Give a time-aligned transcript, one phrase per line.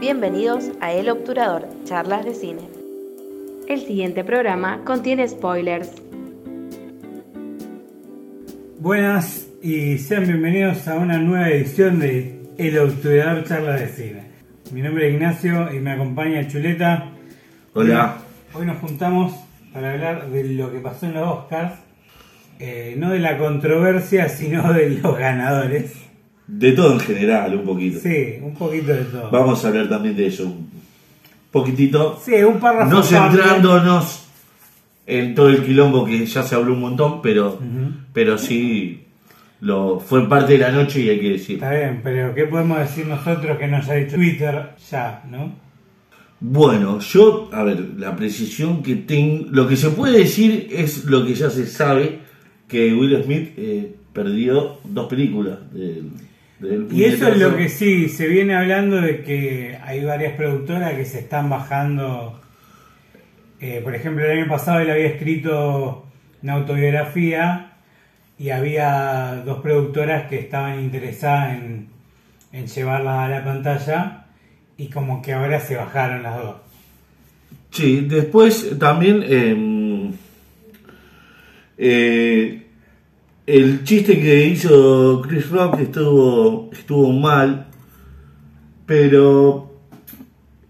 [0.00, 2.62] Bienvenidos a El Obturador, charlas de cine.
[3.68, 5.90] El siguiente programa contiene spoilers.
[8.78, 14.22] Buenas y sean bienvenidos a una nueva edición de El Obturador Charlas de Cine.
[14.72, 17.10] Mi nombre es Ignacio y me acompaña Chuleta.
[17.74, 18.16] Hola.
[18.54, 19.34] Hoy nos juntamos
[19.74, 21.74] para hablar de lo que pasó en los Oscars.
[22.58, 26.09] Eh, no de la controversia, sino de los ganadores.
[26.52, 28.00] De todo en general, un poquito.
[28.00, 29.30] Sí, un poquito de todo.
[29.30, 30.44] Vamos a hablar también de eso.
[30.44, 30.68] Un
[31.50, 32.20] poquitito.
[32.24, 32.90] Sí, un párrafo.
[32.90, 34.26] No centrándonos
[35.06, 37.58] en todo el quilombo que ya se habló un montón, pero,
[38.12, 39.06] pero sí
[39.60, 41.56] lo fue parte de la noche y hay que decir.
[41.56, 45.54] Está bien, pero ¿qué podemos decir nosotros que nos ha dicho Twitter ya, no?
[46.40, 51.24] Bueno, yo, a ver, la precisión que tengo, lo que se puede decir es lo
[51.24, 52.20] que ya se sabe,
[52.66, 55.58] que Will Smith eh, perdió dos películas.
[55.72, 56.10] del
[56.90, 61.04] Y eso es lo que sí, se viene hablando de que hay varias productoras que
[61.04, 62.40] se están bajando.
[63.60, 66.06] Eh, por ejemplo, el año pasado él había escrito
[66.42, 67.72] una autobiografía
[68.38, 71.88] y había dos productoras que estaban interesadas en,
[72.52, 74.24] en llevarla a la pantalla
[74.76, 76.56] y como que ahora se bajaron las dos.
[77.70, 80.10] Sí, después también eh,
[81.78, 82.59] eh,
[83.46, 87.66] el chiste que hizo Chris Rock estuvo, estuvo mal,
[88.86, 89.70] pero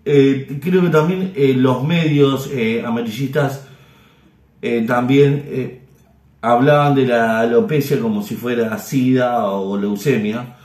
[0.04, 3.66] eh, creo que también eh, los medios eh, amarillistas
[4.86, 5.80] también
[6.42, 10.56] hablaban de la alopecia como si fuera sida o leucemia.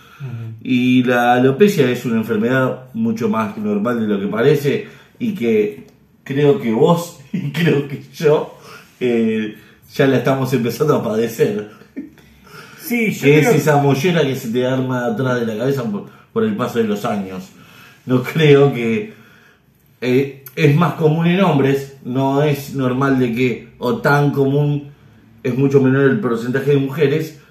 [0.62, 5.88] Y la alopecia es una enfermedad mucho más normal de lo que parece y que
[6.26, 8.54] creo que vos y creo que yo
[9.00, 11.85] ya la estamos empezando a padecer.
[12.88, 16.06] Sí, yo Que es esa mollera que se te arma atrás de la cabeza por,
[16.32, 17.50] por el paso de los años.
[18.06, 19.14] No creo que...
[20.02, 24.90] eh, es más común en hombres, no es normal de que, o tan común,
[25.44, 27.42] es mucho menor el porcentaje de mujeres,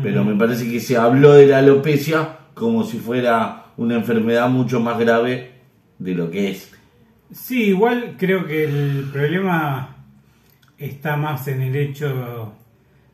[0.00, 4.78] pero me parece que se habló de la alopecia como si fuera una enfermedad mucho
[4.78, 5.50] más grave
[5.98, 6.70] de lo que es.
[7.32, 9.96] Sí, igual creo que el problema
[10.78, 12.52] está más en el hecho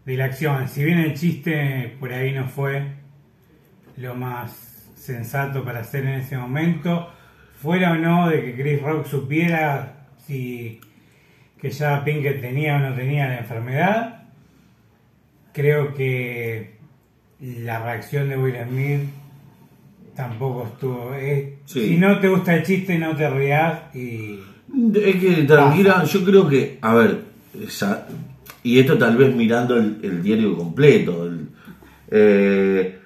[0.08, 0.66] de la acción.
[0.68, 2.82] Si bien el chiste por ahí no fue
[3.98, 4.50] lo más
[4.96, 7.10] sensato para hacer en ese momento,
[7.60, 10.80] fuera o no de que Chris Rock supiera si
[11.60, 14.22] que ya Pinkett tenía o no tenía la enfermedad,
[15.52, 16.76] creo que
[17.40, 19.00] la reacción de Will Smith
[20.14, 21.14] tampoco estuvo.
[21.14, 21.88] eh, Sí.
[21.88, 24.40] Si no te gusta el chiste, no te rías y.
[24.94, 27.20] Es que tranquila, yo creo que, a ver,
[27.66, 28.06] esa-
[28.74, 31.26] y esto tal vez mirando el, el diario completo.
[31.26, 31.48] el-
[32.10, 32.98] eh,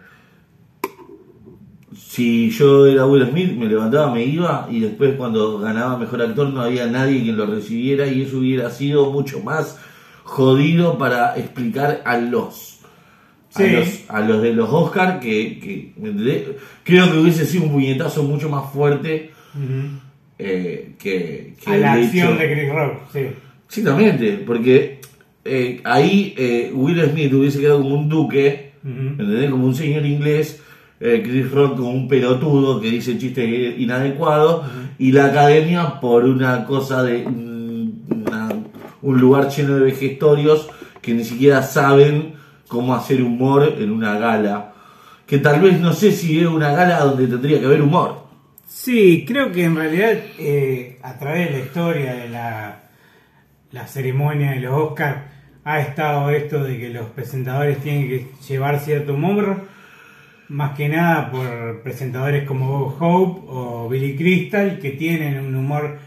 [1.96, 6.48] si yo era Will Smith, me levantaba, me iba y después cuando ganaba mejor actor
[6.50, 9.78] no había nadie que lo recibiera y eso hubiera sido mucho más
[10.24, 12.80] jodido para explicar a los
[13.54, 15.92] a, los, a los de los Oscar que,
[16.84, 19.30] creo que hubiese sido un puñetazo mucho más fuerte
[20.38, 23.18] eh, que, que a la acción hecho- de Chris Rock, sí.
[23.68, 25.00] Exactamente, porque
[25.44, 28.72] eh, ahí eh, Will Smith hubiese quedado como un duque.
[29.50, 30.60] Como un señor inglés,
[30.98, 34.64] eh, Chris Rock como un pelotudo que dice chistes inadecuados,
[34.98, 38.48] y la academia por una cosa de mm, una-
[39.02, 40.68] un lugar lleno de vejestorios
[41.00, 42.34] que ni siquiera saben
[42.68, 44.72] cómo hacer humor en una gala.
[45.26, 48.22] Que tal vez no sé si es una gala donde tendría que haber humor.
[48.66, 50.18] Sí, creo que en realidad
[51.02, 52.81] a través de la historia de la,
[53.72, 55.22] la ceremonia de los Oscars
[55.64, 59.66] ha estado esto de que los presentadores tienen que llevar cierto humor,
[60.48, 65.98] más que nada por presentadores como Bob Hope o Billy Crystal, que tienen un humor,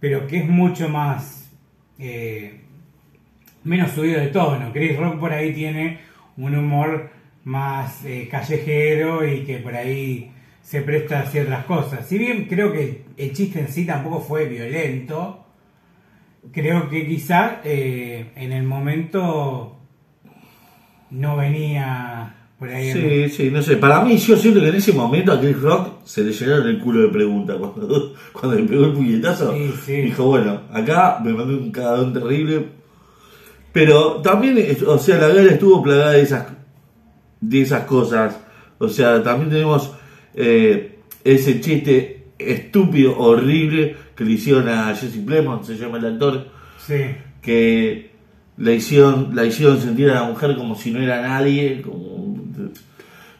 [0.00, 1.50] pero que es mucho más,
[1.98, 2.60] eh,
[3.64, 4.72] menos subido de tono.
[4.72, 6.00] Chris Rock por ahí tiene
[6.36, 7.10] un humor
[7.44, 12.06] más eh, callejero y que por ahí se presta a ciertas cosas.
[12.06, 15.45] Si bien creo que el chiste en sí tampoco fue violento,
[16.52, 19.78] creo que quizá eh, en el momento
[21.10, 22.92] no venía por ahí.
[22.92, 23.76] Sí, sí, no sé.
[23.76, 26.78] Para mí, yo siento que en ese momento a Chris Rock se le llenaron el
[26.78, 27.56] culo de preguntas.
[27.58, 29.92] Cuando, cuando le pegó el puñetazo, Sí, sí.
[30.02, 32.66] dijo, bueno, acá me mandé un cagadón terrible.
[33.72, 36.46] Pero también, o sea, la gala estuvo plagada de esas,
[37.40, 38.38] de esas cosas.
[38.78, 39.92] O sea, también tenemos
[40.34, 46.48] eh, ese chiste estúpido, horrible, que le hicieron a Jesse Plemons, se llama el actor,
[46.86, 47.02] Sí.
[47.42, 48.10] que
[48.58, 52.36] la hicieron, la hicieron sentir a la mujer como si no era nadie, como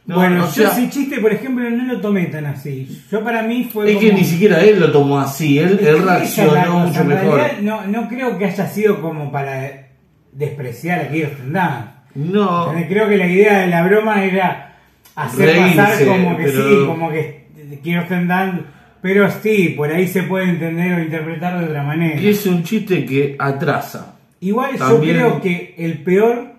[0.07, 3.03] No, bueno, o yo ese chiste, por ejemplo, no lo tomé tan así.
[3.11, 6.51] Yo para mí fue es que ni siquiera él lo tomó así, él, la reaccionó
[6.51, 7.35] cosa, mucho mejor.
[7.41, 9.89] realidad, no, no creo que haya sido como para
[10.33, 11.89] despreciar a Kirsten Dunst.
[12.15, 12.73] No.
[12.89, 14.77] Creo que la idea de la broma era
[15.17, 17.47] hacer Reírse, pasar como que pero- sí, como que
[17.83, 18.65] Kirsten Dunst,
[19.03, 22.21] pero sí, por ahí se puede entender o interpretar de otra manera.
[22.21, 24.17] que es un chiste que atrasa.
[24.41, 26.53] Igual También- yo creo que el peor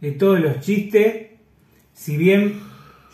[0.00, 1.28] de todos los chistes,
[1.92, 2.54] si bien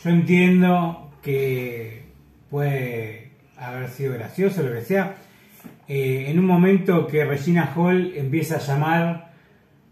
[0.02, 2.04] yo entiendo que
[2.50, 5.16] puede haber sido gracioso, lo que sea,
[5.86, 9.30] eh, en un momento que Regina Hall empieza a llamar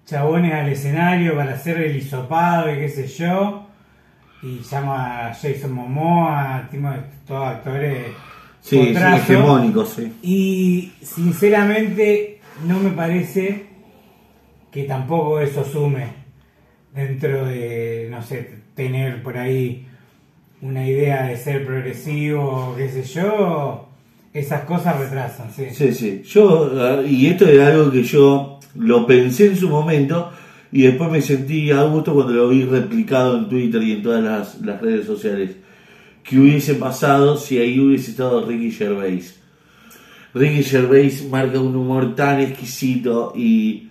[0.07, 3.67] chabones al escenario para hacer el hisopado y qué sé yo,
[4.43, 6.69] y llama a Jason Momoa,
[7.27, 8.07] todos actores
[8.69, 10.13] Sí, sí, hegemónico, sí.
[10.23, 13.67] Y sinceramente no me parece
[14.71, 16.09] que tampoco eso sume
[16.95, 19.87] dentro de, no sé, tener por ahí
[20.61, 23.89] una idea de ser progresivo, qué sé yo,
[24.35, 25.67] esas cosas retrasan, sí.
[25.73, 26.23] Sí, sí.
[26.27, 30.31] Yo, y esto era algo que yo lo pensé en su momento
[30.71, 34.23] y después me sentí a gusto cuando lo vi replicado en Twitter y en todas
[34.23, 35.57] las, las redes sociales.
[36.25, 39.39] ¿Qué hubiese pasado si ahí hubiese estado Ricky Gervais?
[40.35, 43.89] Ricky Gervais marca un humor tan exquisito y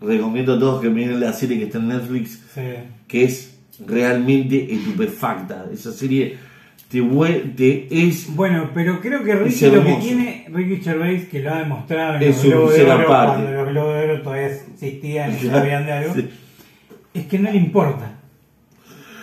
[0.00, 2.60] recomiendo a todos que miren la serie que está en Netflix, Sí.
[3.06, 5.66] que es realmente estupefacta.
[5.72, 6.36] Esa serie
[6.90, 7.00] te,
[7.56, 11.58] te es Bueno, pero creo que Ricky lo que tiene Ricky Gervais, que lo ha
[11.60, 13.42] demostrado en Es los su Globos de Oro, parte.
[13.42, 16.28] cuando los Globos de Oro todavía existían y sabían de algo, Sí.
[17.14, 18.14] es que no le importa.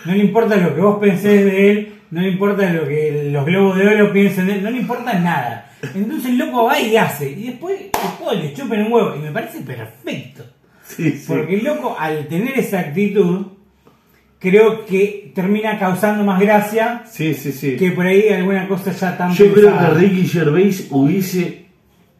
[0.06, 3.44] No le importa lo que vos pensés de él, no le importa lo que los
[3.44, 5.70] globos de oro piensen de él, no le importa nada.
[5.94, 9.30] Entonces el loco va y hace, y después, después le chupen un huevo, y me
[9.30, 10.44] parece perfecto.
[10.84, 11.24] Sí, sí.
[11.26, 13.46] Porque el loco, al tener esa actitud,
[14.38, 17.76] creo que termina causando más gracia Sí, sí, sí.
[17.76, 21.66] que por ahí alguna cosa ya tan Yo creo que Ricky Gervais hubiese,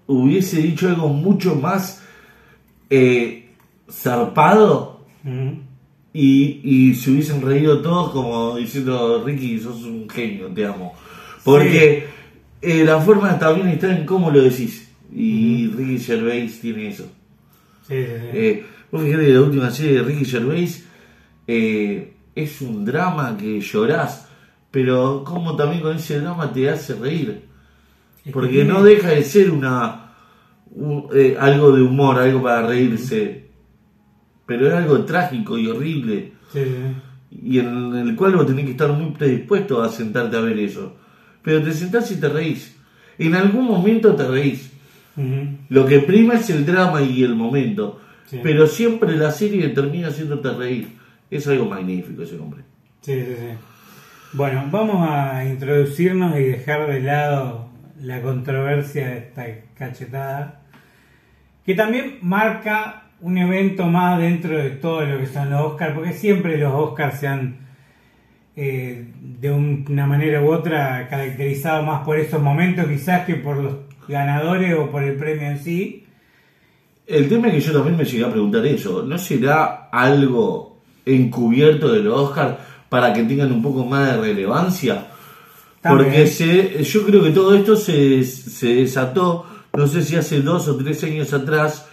[0.07, 2.03] hubiese dicho algo mucho más
[2.91, 3.51] eh,
[3.91, 5.07] zarpado.
[6.19, 10.95] Y, y se hubiesen reído todos como diciendo, Ricky, sos un genio, te amo.
[11.45, 12.07] Porque
[12.63, 14.89] eh, la forma también está en cómo lo decís.
[15.15, 17.05] Y Ricky Gervais tiene eso.
[17.87, 18.29] Sí, sí, sí.
[18.33, 20.85] Eh, vos fijate que la última serie de Ricky Gervais
[21.47, 24.27] eh, es un drama que llorás,
[24.71, 27.43] pero como también con ese drama te hace reír.
[28.25, 30.03] Es Porque no deja de ser una
[30.71, 31.09] un-
[31.39, 33.46] algo de humor, algo para reírse,
[34.47, 36.63] pero es algo trágico y horrible, Sí,
[37.31, 40.97] y en el cual vos tenés que estar muy predispuesto a sentarte a ver eso.
[41.43, 42.77] Pero te sentás y te reís.
[43.19, 44.73] En algún momento te reís.
[45.69, 48.01] Lo que prima es el drama y el momento.
[48.27, 48.41] Sí.
[48.43, 50.89] Pero siempre la serie termina haciéndote reír.
[51.31, 52.63] Es algo magnífico ese hombre.
[53.01, 53.49] Sí, sí, sí.
[54.33, 57.71] Bueno, vamos a introducirnos y dejar de lado
[58.01, 59.45] la controversia de esta
[59.75, 60.63] cachetada,
[61.65, 66.13] que también marca un evento más dentro de todo lo que son los Oscars, porque
[66.13, 67.67] siempre los Oscars se han
[68.55, 73.75] eh, de una manera u otra caracterizado más por esos momentos quizás que por los
[74.09, 76.07] ganadores o por el premio en sí.
[77.07, 79.03] El tema es que yo también me llegué a preguntar eso.
[79.03, 82.57] ¿No será algo encubierto de los Oscars
[82.89, 85.07] para que tengan un poco más de relevancia?
[85.81, 86.09] También.
[86.09, 90.67] Porque se, yo creo que todo esto se, se desató, no sé si hace dos
[90.67, 91.87] o tres años atrás,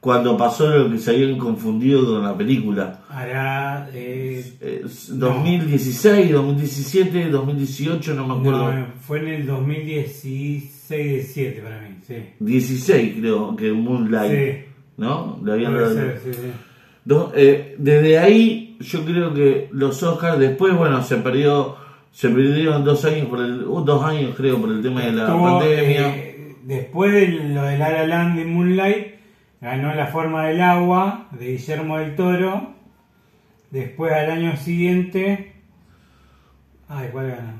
[0.00, 3.00] cuando pasó lo que se habían confundido con la película.
[3.08, 3.88] Hará...
[3.92, 8.72] eh, Eh, 2016, 2017, 2018, no me acuerdo.
[8.72, 12.14] no, fue en el 2016-17 para mí, sí.
[12.40, 14.64] 16 creo que Moonlight, Sí.
[14.98, 15.40] ¿no?
[15.44, 16.50] Le habían dado- ser, sí, sí.
[17.04, 21.76] Do- eh, desde ahí yo creo que los Oscars después, bueno, se perdió,
[22.12, 25.24] se perdieron dos años por el, uh, dos años creo por el tema de la
[25.26, 26.16] Estuvo, pandemia.
[26.16, 29.06] eh, después de lo de La La Land y Moonlight,
[29.60, 32.74] ganó La Forma del Agua de Guillermo del Toro.
[33.70, 35.52] Después al año siguiente...
[36.88, 37.52] Ay, ¿cuál ganó?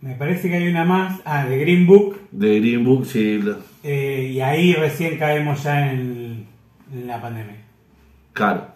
[0.00, 1.20] Me parece que hay una más.
[1.24, 2.20] Ah, de Green Book.
[2.30, 3.40] De Green Book, sí,
[3.82, 6.46] eh, y ahí recién caemos ya en
[7.06, 7.56] la pandemia.
[8.32, 8.74] claro.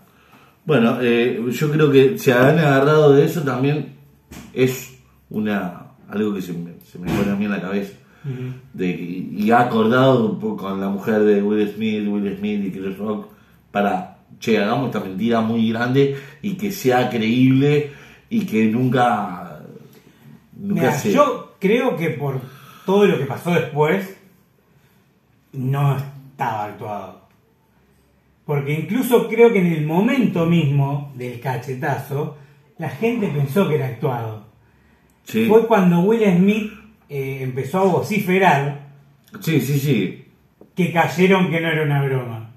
[0.64, 3.94] Bueno, eh, yo creo que se han agarrado de eso también
[4.52, 4.98] es
[5.30, 7.94] una algo que se me, se me pone a mí en la cabeza.
[8.74, 13.28] De, y ha acordado con la mujer de Will Smith, Will Smith y Chris Rock
[13.70, 17.92] para, che, hagamos esta mentira muy grande y que sea creíble
[18.28, 19.60] y que nunca,
[20.56, 21.12] nunca Mira, se...
[21.12, 22.40] yo creo que por
[22.84, 24.18] todo lo que pasó después,
[25.52, 27.20] no estaba actuado.
[28.44, 32.36] Porque incluso creo que en el momento mismo del cachetazo,
[32.78, 34.46] la gente pensó que era actuado.
[35.24, 36.72] Sí, Fue cuando Will Smith
[37.08, 38.88] eh, empezó a vociferar
[39.40, 40.24] sí, sí, sí.
[40.74, 42.50] que cayeron que no era una broma.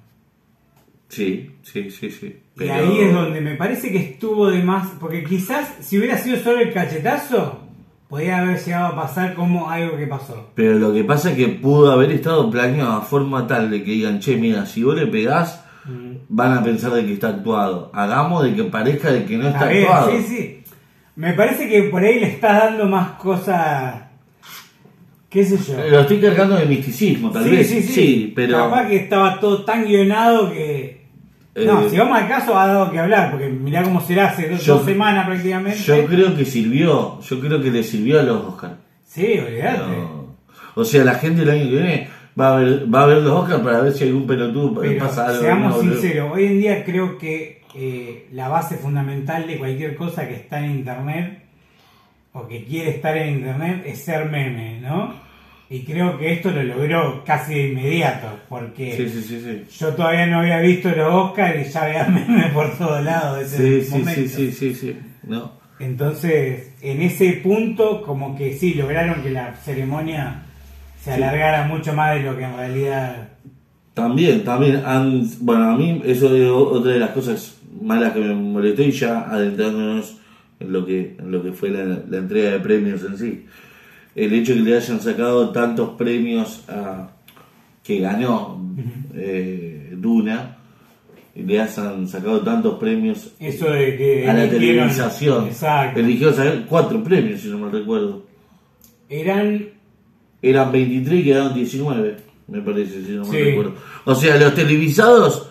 [1.09, 2.37] Sí, sí, sí, sí.
[2.57, 6.37] Y ahí es donde me parece que estuvo de más, porque quizás si hubiera sido
[6.37, 7.59] solo el cachetazo,
[8.07, 10.51] podía haber llegado a pasar como algo que pasó.
[10.55, 13.91] Pero lo que pasa es que pudo haber estado planeado a forma tal de que
[13.91, 16.17] digan, che, mira, si vos le pegás, Mm.
[16.29, 17.89] van a pensar de que está actuado.
[17.91, 20.11] Hagamos de que parezca de que no está actuado.
[20.11, 20.63] sí, sí.
[21.15, 24.03] Me parece que por ahí le está dando más cosas,
[25.31, 25.79] qué sé yo.
[25.89, 27.67] Lo estoy cargando de misticismo, tal sí, vez.
[27.69, 28.57] sí, sí, pero.
[28.57, 31.01] Capaz que estaba todo tan guionado que...
[31.55, 34.47] No, Eh, si vamos al caso ha dado que hablar, porque mirá cómo será hace
[34.49, 35.79] dos, Yo- dos semanas prácticamente.
[35.79, 38.75] Yo creo que sirvió, yo creo que le sirvió a los Oscars.
[39.05, 39.97] Sí, olvidate.
[39.97, 40.37] No.
[40.75, 42.07] O sea, la gente el año que viene
[42.39, 45.27] va a ver, va a ver los Oscars para ver si algún pelotudo Pero pasa
[45.27, 45.41] algo.
[45.41, 50.25] seamos no, sinceros, hoy en día creo que eh, la base fundamental de cualquier cosa
[50.29, 51.43] que está en internet
[52.33, 55.13] o que quiere estar en internet es ser meme, ¿no?
[55.69, 59.77] Y creo que esto lo logró casi de inmediato, porque Sí, sí, sí, sí.
[59.79, 63.45] yo todavía no había visto los Oscars y ya veía memes por todos lados de
[63.45, 64.21] ese Sí, sí, momento.
[64.21, 64.95] sí, sí, sí, sí.
[65.23, 65.51] No.
[65.79, 70.43] Entonces, en ese punto, como que sí, lograron que la ceremonia
[71.01, 73.29] se alargara mucho más de lo que en realidad
[73.93, 78.33] También, también han, bueno, a mí eso es otra de las cosas malas que me
[78.35, 80.17] molestó y ya adentrándonos
[80.61, 83.45] en lo que, en lo que fue la, la entrega de premios en sí.
[84.15, 87.11] El hecho de que le hayan sacado tantos premios a,
[87.83, 88.61] que ganó
[89.15, 90.57] eh, Duna,
[91.33, 95.47] y le hayan sacado tantos premios Eso de que a la televisación.
[95.47, 95.99] Exacto.
[95.99, 98.25] Eligió sacar cuatro premios, si no me recuerdo.
[99.09, 99.69] Eran
[100.41, 103.75] Eran 23 y quedaron 19, me parece, si no me recuerdo.
[104.05, 105.50] O sea, los televisados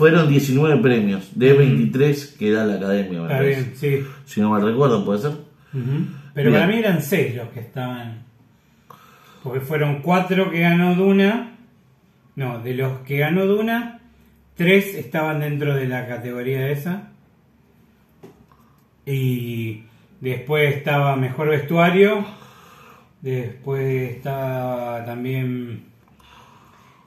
[0.00, 4.02] fueron 19 premios, de 23 que da la academia, Está bien, sí.
[4.24, 5.32] Si no me recuerdo, puede ser.
[5.72, 6.52] Pero Bien.
[6.54, 8.22] para mí eran seis los que estaban.
[9.42, 11.50] Porque fueron cuatro que ganó Duna.
[12.34, 14.00] No, de los que ganó Duna,
[14.54, 17.10] tres estaban dentro de la categoría esa.
[19.04, 19.82] Y
[20.22, 22.24] después estaba mejor vestuario.
[23.20, 25.89] Después estaba también,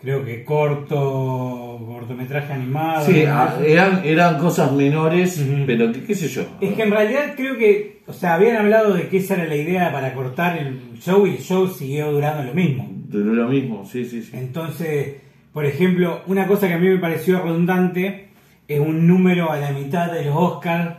[0.03, 3.05] creo que corto, cortometraje animado.
[3.05, 3.31] Sí, ¿no?
[3.33, 6.43] ah, eran, eran cosas menores, pero qué, qué sé yo.
[6.62, 9.55] Es que en realidad creo que, o sea, habían hablado de que esa era la
[9.55, 12.88] idea para cortar el show y el show siguió durando lo mismo.
[13.07, 14.31] Duró lo mismo, sí, sí, sí.
[14.33, 15.15] Entonces,
[15.53, 18.27] por ejemplo, una cosa que a mí me pareció redundante
[18.67, 20.95] es un número a la mitad de los Oscars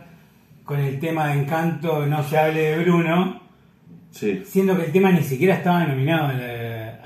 [0.63, 3.41] con el tema de Encanto, no se hable de Bruno,
[4.11, 6.64] Sí, siendo que el tema ni siquiera estaba nominado a, la-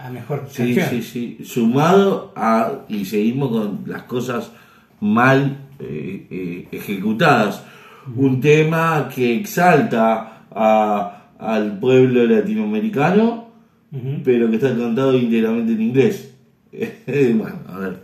[0.10, 1.02] a mejor sí, canción.
[1.04, 1.46] sí, sí.
[1.46, 4.52] Sumado a, y seguimos con las cosas
[5.00, 7.64] mal eh, eh, ejecutadas.
[8.16, 13.48] Un tema que exalta a- al pueblo latinoamericano,
[14.24, 16.36] pero que está cantado íntegramente en inglés.
[17.08, 18.04] bueno, a ver.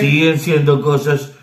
[0.00, 1.34] Siguen siendo cosas,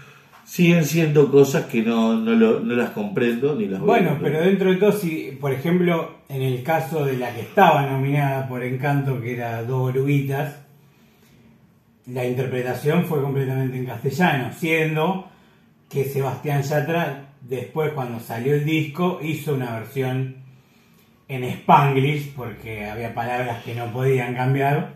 [0.55, 4.39] siguen siendo cosas que no, no, lo- no las comprendo ni las voy Bueno, pero
[4.39, 8.63] dentro de todo, si, por ejemplo, en el caso de la que estaba nominada por
[8.63, 10.55] Encanto, que era Dos Oruguitas,
[12.07, 15.27] la interpretación fue completamente en castellano, siendo
[15.89, 20.37] que Sebastián Yatra, después cuando salió el disco, hizo una versión
[21.27, 24.93] en Spanglish, porque había palabras que no podían cambiar,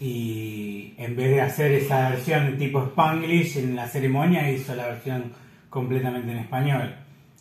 [0.00, 5.32] y en vez de hacer esa versión tipo Spanglish en la ceremonia, hizo la versión
[5.70, 6.94] completamente en español,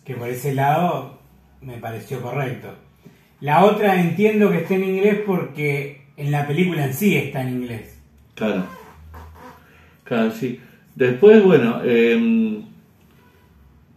[0.05, 1.19] que por ese lado
[1.61, 2.69] me pareció correcto.
[3.41, 7.49] La otra entiendo que esté en inglés porque en la película en sí está en
[7.49, 7.97] inglés.
[8.35, 8.65] Claro.
[10.03, 10.59] Claro, sí.
[10.95, 12.63] Después, bueno, em,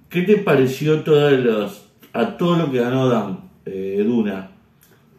[0.08, 4.50] ¿qué te pareció todos los, a todo lo que ganó Dan, eh, Duna?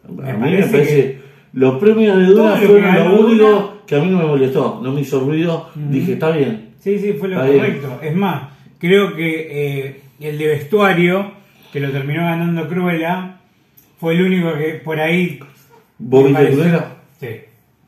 [0.08, 1.15] A Me mí me parece
[1.56, 4.92] los premios de Duna fueron lo único Duna- que a mí no me molestó, no
[4.92, 5.70] me hizo ruido.
[5.74, 5.90] Ujú.
[5.90, 6.70] Dije, está bien.
[6.80, 7.58] Sí, sí, fue lo Está bien.
[7.80, 7.98] correcto.
[8.02, 8.42] Es más,
[8.78, 9.48] creo que
[9.88, 11.32] eh, el de vestuario,
[11.72, 13.38] que lo terminó ganando Cruella,
[13.98, 15.40] fue el único que por ahí...
[15.98, 16.86] ¿Vos viste Cruella?
[17.18, 17.28] Sí.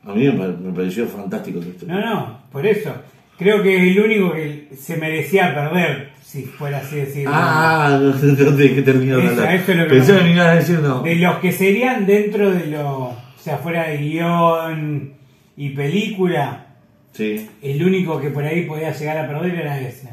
[0.03, 1.85] A mí me, me pareció fantástico esto.
[1.85, 2.91] No, no, por eso.
[3.37, 7.31] Creo que es el único que se merecía perder, si fuera así decirlo.
[7.33, 9.65] Ah, no, no tenés que terminar de hablar.
[9.87, 11.03] Pensé que me ibas a decir no.
[11.03, 13.28] De los que serían dentro de lo...
[13.39, 15.13] O sea, fuera de guion
[15.55, 16.65] y película,
[17.13, 17.47] Sí.
[17.61, 20.09] el único que por ahí podía llegar a perder era ese.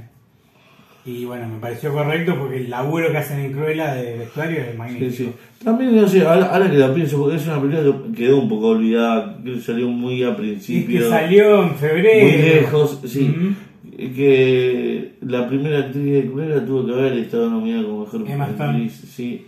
[1.05, 4.73] Y bueno, me pareció correcto porque el laburo que hacen en Cruella de vestuario es
[4.73, 5.11] Sí, magnífico.
[5.13, 5.33] sí.
[5.65, 8.49] También, no sé, ahora, ahora que la pienso, porque es una película que quedó un
[8.49, 11.01] poco olvidada, que salió muy a Y es principio.
[11.01, 12.27] que salió en febrero.
[12.27, 13.55] Muy lejos, sí.
[14.15, 18.93] Que la primera actriz de Cruella tuvo que haber estado nominada como mejor actriz.
[19.15, 19.47] Sí,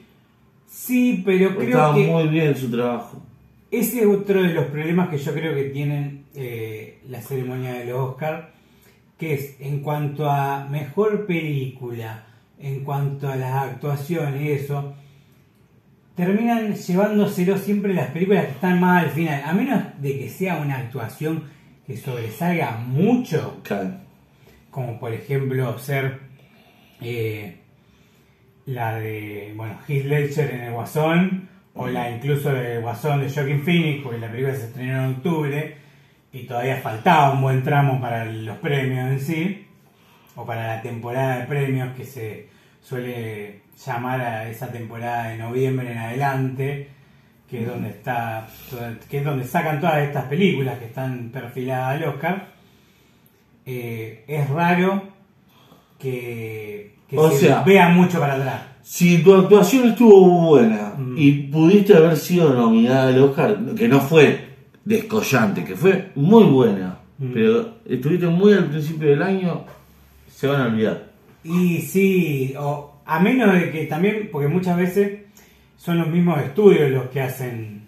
[0.70, 3.22] Sí, pero creo estaba que muy bien su trabajo.
[3.70, 7.86] Ese es otro de los problemas que yo creo que tienen eh, la ceremonia de
[7.86, 8.52] los Oscar,
[9.18, 12.24] que es en cuanto a mejor película,
[12.58, 14.94] en cuanto a las actuaciones y eso,
[16.16, 20.56] terminan llevándoselo siempre las películas que están más al final, a menos de que sea
[20.56, 21.44] una actuación
[21.86, 23.90] que sobresalga mucho, Claro.
[24.70, 26.20] como por ejemplo ser
[27.00, 27.56] eh,
[28.66, 31.48] la de bueno Heath Ledger en el Guasón
[31.78, 35.76] o la incluso de Guasón de Joaquin Phoenix porque la película se estrenó en octubre
[36.32, 39.66] y todavía faltaba un buen tramo para los premios en sí
[40.36, 42.48] o para la temporada de premios que se
[42.82, 46.88] suele llamar a esa temporada de noviembre en adelante
[47.48, 48.46] que es donde está
[49.08, 52.46] que es donde sacan todas estas películas que están perfiladas al Oscar.
[53.64, 55.02] Eh, es raro
[55.98, 58.62] que, que O se sea- vea mucho para atrás.
[58.82, 61.14] Si tu actuación estuvo buena Mm.
[61.18, 64.46] y pudiste haber sido nominada al Oscar, que no fue
[64.84, 67.32] descollante, que fue muy buena, Mm.
[67.34, 69.64] pero estuviste muy al principio del año,
[70.30, 71.04] se van a olvidar.
[71.44, 75.20] Y sí, o a menos de que también, porque muchas veces
[75.76, 77.82] son los mismos estudios los que hacen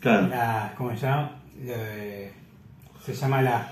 [0.00, 0.28] Claro.
[0.28, 1.32] la, ¿cómo se llama?
[1.62, 2.30] Eh,
[3.04, 3.70] se llama la,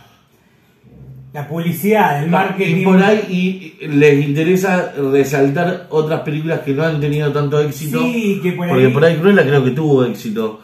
[1.32, 2.76] la publicidad, el marketing.
[2.76, 8.00] Y por ahí y les interesa resaltar otras películas que no han tenido tanto éxito.
[8.02, 10.61] Sí, que por porque ahí- por ahí Cruella creo que tuvo éxito.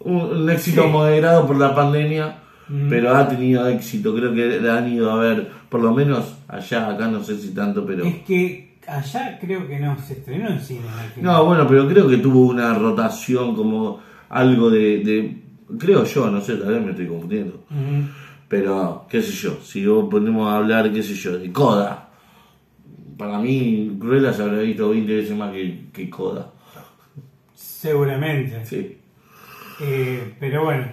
[0.00, 0.88] Un, un éxito Sí.
[0.88, 2.36] moderado por la pandemia,
[2.68, 2.88] Mm.
[2.88, 4.14] pero ha tenido éxito.
[4.14, 7.52] Creo que la han ido a ver, por lo menos allá, acá no sé si
[7.54, 8.04] tanto, pero...
[8.04, 10.80] Es que allá creo que no, se estrenó en cine.
[11.20, 14.00] No, bueno, pero creo que tuvo una rotación como
[14.30, 14.98] algo de...
[14.98, 15.36] de-
[15.78, 17.64] creo yo, no sé, tal vez me estoy confundiendo.
[18.50, 22.10] Pero, qué sé yo, si vos ponemos a hablar, qué sé yo, de Coda.
[23.16, 26.50] Para mí, Cruella se habrá visto 20 veces más que, que Coda.
[27.54, 28.66] Seguramente.
[28.66, 28.98] Sí.
[29.80, 30.86] Eh, pero bueno,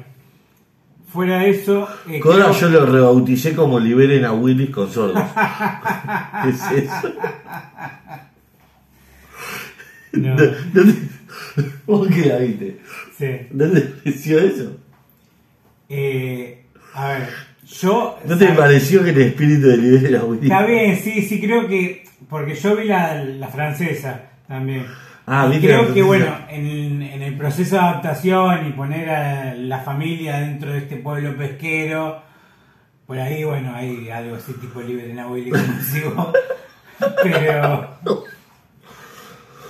[1.12, 1.88] fuera de eso.
[2.08, 5.24] eh, Coda creo- yo lo rebauticé como liberen a Willis con sordos.
[6.44, 7.14] ¿Qué es eso?
[10.14, 10.94] No, ¿Dónde,
[11.86, 12.80] ¿Vos qué la viste?
[13.18, 13.48] sí.
[13.52, 14.78] ¿Dónde pareció eso?
[15.90, 17.30] Eh, a ver,
[17.68, 18.18] yo.
[18.26, 18.60] ¿No te ¿sabes?
[18.60, 20.44] pareció que el espíritu de liberen a Willis?
[20.44, 22.06] Está bien, sí, sí, creo que.
[22.30, 24.86] Porque yo vi la, la francesa también.
[25.26, 29.80] Ah, Y creo que, bueno, en, en el proceso de adaptación y poner a la
[29.80, 32.22] familia dentro de este pueblo pesquero,
[33.06, 35.36] por ahí, bueno, hay algo así tipo libre en como
[35.94, 36.34] digo.
[37.24, 37.98] Pero.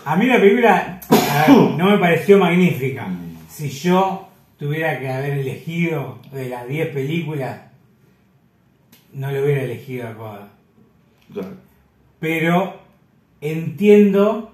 [0.05, 3.07] A mí la película ver, no me pareció magnífica.
[3.49, 7.59] Si yo tuviera que haber elegido de las 10 películas,
[9.17, 10.49] no lo hubiera elegido a Coda.
[11.33, 11.57] Claro.
[12.19, 12.79] Pero
[13.41, 14.51] entiendo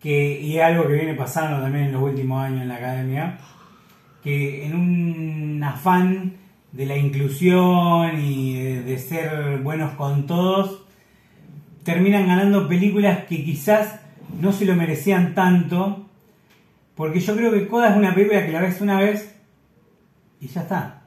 [0.00, 3.38] que, y es algo que viene pasando también en los últimos años en la academia,
[4.22, 6.36] que en un afán
[6.72, 10.84] de la inclusión y de, de ser buenos con todos,
[11.82, 14.00] terminan ganando películas que quizás
[14.40, 16.06] no se lo merecían tanto,
[16.94, 19.34] porque yo creo que Coda es una película que la ves una vez
[20.40, 20.99] y ya está.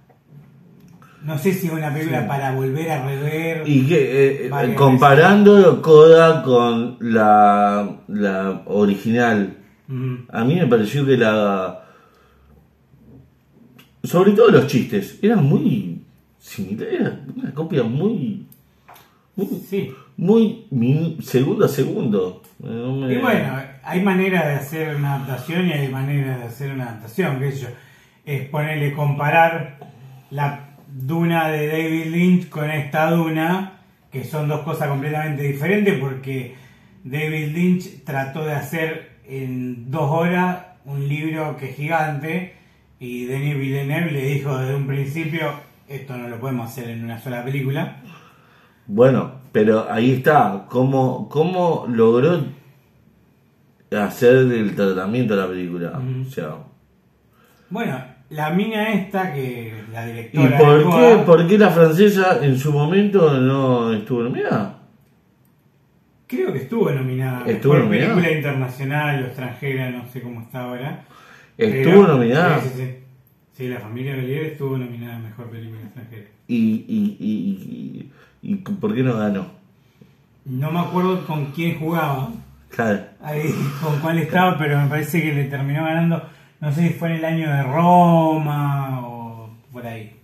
[1.23, 2.27] No sé si es una película Sí.
[2.27, 3.63] para volver a rever.
[3.65, 9.57] Y que, eh, Varias comparando Coda con la, la original,
[9.87, 10.15] Mm.
[10.31, 11.79] a mí me pareció que la.
[14.03, 16.01] Sobre todo los chistes, eran muy
[16.39, 18.45] similares, era una copia muy.
[19.35, 19.91] muy, Sí.
[20.17, 22.41] muy min- segundo a segundo.
[22.59, 26.71] No me- Y bueno, hay maneras de hacer una adaptación y hay maneras de hacer
[26.71, 27.67] una adaptación, qué sé yo.
[28.25, 29.79] Es ponerle, comparar
[30.29, 30.62] la
[30.93, 33.79] Duna de David Lynch con esta Duna,
[34.11, 36.55] que son dos cosas completamente diferentes porque
[37.03, 42.53] David Lynch trató de hacer en dos horas un libro que es gigante
[42.99, 45.51] y Denis Villeneuve le dijo desde un principio,
[45.87, 47.97] esto no lo podemos hacer en una sola película.
[48.85, 50.65] Bueno, pero ahí está.
[50.69, 52.45] ¿Cómo, cómo logró
[53.91, 55.99] hacer el tratamiento de la película?
[55.99, 56.21] Ujú.
[56.21, 56.55] O sea,
[57.69, 60.57] Bueno, la mina esta, que la ¿Y directora...
[60.57, 64.79] de por qué, por la francesa en su momento no estuvo nominada?
[66.27, 67.43] Creo que estuvo nominada.
[67.45, 68.13] ¿Estuvo Mejor nominada?
[68.15, 71.03] película internacional o extranjera, no sé cómo está ahora.
[71.57, 72.59] ¿Estuvo Pero- nominada?
[72.61, 72.95] Sí, sí, sí.
[73.55, 76.25] Sí, La familia Belier estuvo nominada a Mejor Película Extranjera.
[76.47, 79.45] ¿Y, y, y, y, y por qué no ganó?
[80.45, 82.29] No me acuerdo con quién jugaba,
[82.69, 82.99] Claro.
[83.21, 86.23] ahí, con cuál estaba, pero me parece que le terminó ganando,
[86.63, 90.15] no sé si fue en el año de Roma o por ahí.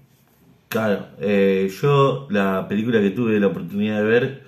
[0.69, 4.43] Claro, eh, yo la película que tuve la oportunidad de ver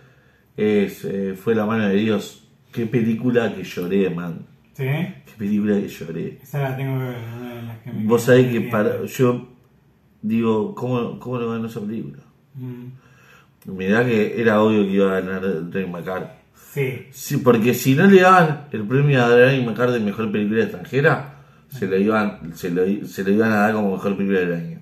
[0.56, 2.48] es eh, fue La mano de Dios.
[2.72, 4.46] Qué película que lloré, man.
[4.72, 4.86] ¿Sí?
[4.86, 6.40] Qué película que lloré.
[6.42, 9.50] Esa la tengo que ver, una de las que me Vos sabés que para, yo
[10.22, 12.24] digo, ¿cómo, cómo no ganó esa película?
[12.56, 16.32] Mm, da que era obvio que iba a ganar Drake McCart.
[16.72, 20.64] Sí, Sí, porque si no le daban el premio a Drake McCart de mejor película
[20.64, 21.31] extranjera,
[21.72, 24.80] se lo iban, se lo, se lo iban a dar como mejor película del año.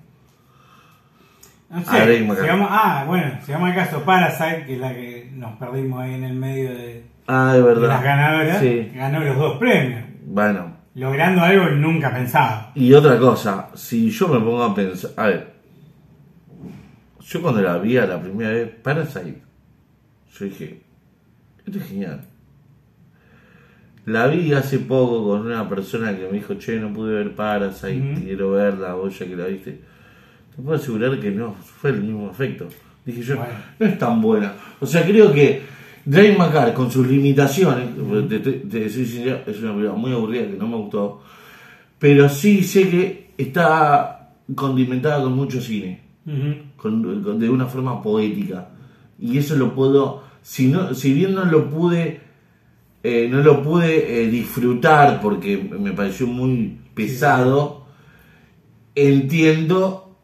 [1.70, 2.50] no sé.
[2.70, 6.24] Ah, bueno, si vamos al caso Parasite, que es la que nos perdimos ahí en
[6.24, 7.88] el medio de, Ah, de de verdad.
[7.90, 8.92] las ganadoras, Sí.
[8.96, 12.72] ganó los dos premios, Bueno, logrando algo nunca pensado.
[12.76, 15.54] y otra cosa, si yo me pongo a pensar, a ver,
[17.22, 19.42] yo cuando la vi a la primera vez, Parasite,
[20.34, 20.82] yo dije,
[21.68, 22.22] esto es genial.
[24.10, 28.12] La vi hace poco con una persona que me dijo, che, no pude ver Parasite,
[28.14, 28.22] Ujú.
[28.24, 29.80] quiero verla, vos ya que la viste.
[30.56, 32.68] Te puedo asegurar que no fue el mismo efecto.
[33.06, 33.52] Dije yo, Bueno.
[33.80, 34.54] no es tan buena.
[34.80, 35.62] O sea, creo que
[36.06, 37.88] Drake McCart, con sus limitaciones,
[38.30, 41.22] te, te- te soy sincero, es una película muy aburrida que no me gustó,
[42.00, 46.02] pero sí sé que está condimentada con mucho cine
[46.78, 48.70] con- de una forma poética.
[49.20, 52.22] Y eso lo puedo, si, no, si bien no lo pude,
[53.02, 57.86] eh, no lo pude eh, disfrutar porque me pareció muy pesado,
[58.94, 60.18] entiendo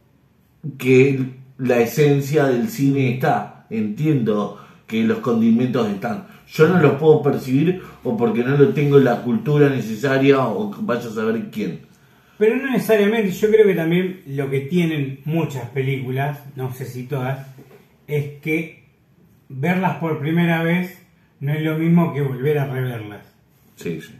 [0.77, 6.27] que la esencia del cine está, entiendo que los condimentos están.
[6.47, 11.07] Yo no los puedo percibir o porque no lo tengo la cultura necesaria o vaya
[11.07, 11.81] a saber quién.
[12.37, 17.03] Pero no necesariamente, yo creo que también lo que tienen muchas películas, no sé si
[17.03, 17.47] todas,
[18.07, 18.83] es que
[19.47, 21.04] verlas por primera vez
[21.39, 23.25] no es lo mismo que volver a reverlas.
[23.75, 24.13] Sí, sí.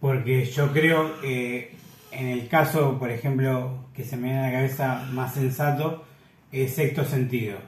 [0.00, 1.72] Porque yo creo que
[2.12, 6.04] en el caso, por ejemplo, que se me viene a la cabeza más sensato,
[6.52, 7.58] es sexto sentido.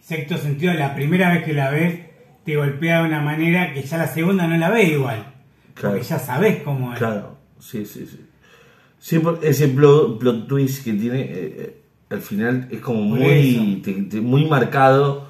[0.00, 2.00] Sexto sentido, la primera vez que la ves,
[2.44, 5.32] te golpea de una manera que ya la segunda no la ves igual.
[5.74, 5.94] Claro.
[5.96, 6.98] Porque ya sabes cómo es.
[6.98, 8.20] Claro, sí, sí, sí.
[8.98, 11.76] Sí, por- ese plot, plot twist que tiene eh, eh,
[12.10, 15.26] al final es como muy, te- te- muy marcado.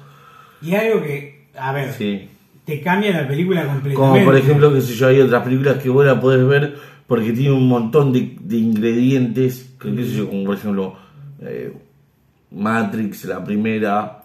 [0.61, 2.29] Y algo que, a ver, Sí.
[2.65, 3.95] Te cambia la película completamente.
[3.95, 6.75] Como por ejemplo, que sé yo, hay otras películas que vos la podés ver
[7.07, 10.95] porque tiene un montón de, de ingredientes, que, qué sé yo, como por ejemplo
[11.41, 11.73] eh,
[12.51, 14.23] Matrix, la primera.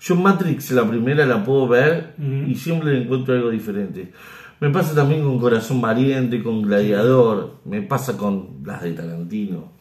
[0.00, 2.14] Yo Matrix, la primera, la puedo ver
[2.46, 4.12] y siempre le encuentro algo diferente.
[4.58, 9.72] Me pasa también con Corazón Valiente, con Gladiador, me pasa con las de Tarantino.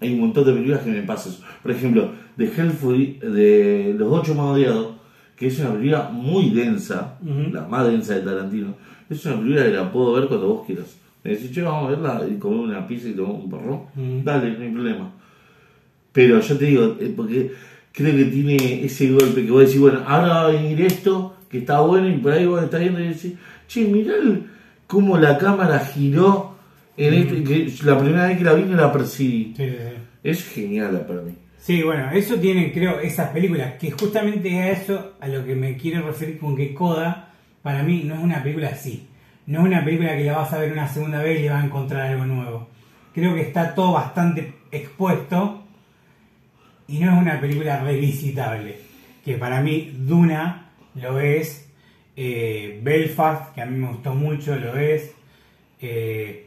[0.00, 1.34] Hay un montón de películas que me pasan.
[1.62, 4.88] Por ejemplo, The Hellful, de Los Ocho Más Odiados,
[5.36, 7.18] que es una película muy densa,
[7.52, 8.74] la más densa de Tarantino.
[9.10, 10.96] Es una película que la puedo ver cuando vos quieras.
[11.22, 13.86] Me decís, che, vamos a verla y comer una pizza y tomar un perro.
[14.24, 15.10] Dale, no hay problema.
[16.12, 17.52] Pero yo te digo, eh, porque
[17.92, 21.58] creo que tiene ese golpe que vos decís, bueno, ahora va a venir esto, que
[21.58, 23.32] está bueno, y por ahí vos estás viendo y decís,
[23.66, 24.44] che, mirá el-
[24.86, 26.54] cómo la cámara giró
[26.96, 29.54] en este, que la primera vez que la vi no la percibí.
[29.56, 29.96] Sí, sí, sí.
[30.22, 31.32] Es genial para mí.
[31.64, 35.78] Sí, bueno, eso tienen, creo, esas películas, que justamente a eso a lo que me
[35.78, 39.08] quiero referir con que Coda, para mí, no es una película así.
[39.46, 41.62] No es una película que la vas a ver una segunda vez y le vas
[41.62, 42.68] a encontrar algo nuevo.
[43.14, 45.64] Creo que está todo bastante expuesto
[46.86, 48.80] y no es una película revisitable.
[49.24, 51.66] Que para mí, Duna lo es,
[52.14, 55.14] eh, Belfast, que a mí me gustó mucho, lo es.
[55.80, 56.46] eh,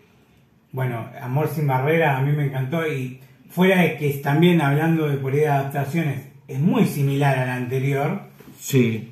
[0.71, 5.17] bueno, Amor sin barreras a mí me encantó y fuera de que también hablando de
[5.17, 8.21] por ahí de adaptaciones, es muy similar a la anterior,
[8.59, 9.09] Sí,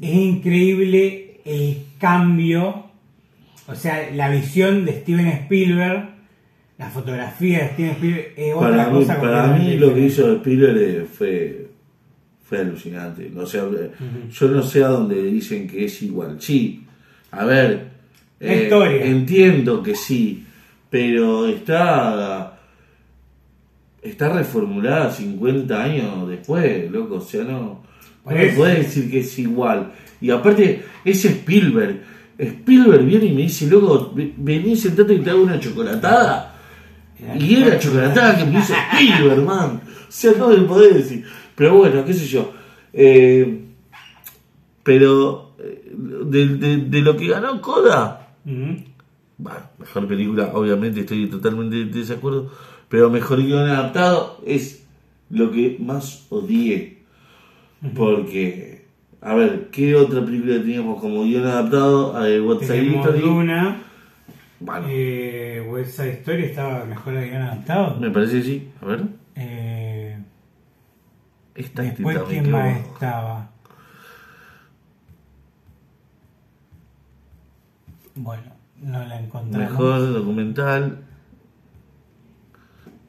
[0.00, 2.86] es increíble el cambio,
[3.66, 6.08] o sea, la visión de Steven Spielberg,
[6.78, 10.32] la fotografía de Steven Spielberg es otra para mí, cosa para mí lo que hizo
[10.36, 11.66] Spielberg eh, fue,
[12.44, 13.30] fue alucinante.
[13.36, 13.90] O sea, eh,
[14.30, 16.36] yo no sé a dónde dicen que es igual.
[16.40, 16.84] Sí,
[17.30, 17.88] a ver,
[18.40, 19.04] La historia.
[19.04, 20.44] entiendo que sí,
[20.90, 22.51] pero está
[24.02, 27.16] está reformulada 50 años después, loco.
[27.16, 27.82] O sea, no,
[28.24, 29.92] Por no puedes decir que es igual.
[30.20, 32.02] Y aparte, es Spielberg.
[32.38, 36.48] Spielberg viene y me dice, loco, ve- vení, sentate y te hago una chocolatada.
[37.38, 39.80] Y era chocolatada que me hizo Spielberg, man.
[39.86, 41.24] O sea, no me podés decir.
[41.54, 42.52] Pero bueno, qué sé yo.
[42.92, 43.60] Eh,
[44.82, 48.34] pero eh, de, de- de lo que ganó Coda,
[49.38, 52.50] bueno, mejor película, obviamente estoy totalmente de desacuerdo.
[52.92, 54.86] Pero mejor guion adaptado es
[55.30, 56.98] lo que más odié.
[57.96, 58.84] Porque,
[59.22, 62.14] a ver, ¿qué otra película teníamos como guion adaptado?
[62.14, 63.18] A What's Tenemos.
[63.18, 63.82] Duna,
[64.60, 67.98] Bueno, eh, West Side Story estaba mejor guion adaptado.
[67.98, 68.68] me parece que sí.
[68.82, 69.04] A ver.
[69.36, 70.18] Eh,
[71.54, 73.50] Esta Después, ¿quién más estaba?
[78.16, 78.52] Bueno,
[78.82, 79.70] no la encontramos.
[79.70, 80.98] Mejor documental.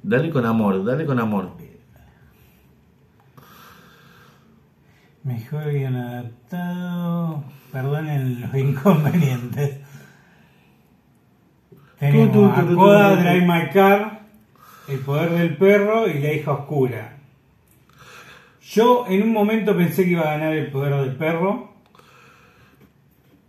[0.03, 1.49] Dale con amor, dale con amor.
[5.23, 7.43] Mejor guion adaptado.
[7.71, 9.77] Perdonen los inconvenientes.
[11.99, 13.15] Tenemos Tu, tu, a tu, tu, Coda.
[13.15, 14.21] Drive My Car,
[14.89, 17.17] El Poder del Perro y La Hija Oscura.
[18.61, 21.71] Yo en un momento pensé que iba a ganar El Poder del Perro.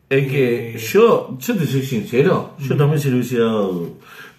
[0.08, 0.78] Es que Eh.
[0.78, 3.88] yo, yo te soy sincero, yo también se lo hubiese dado.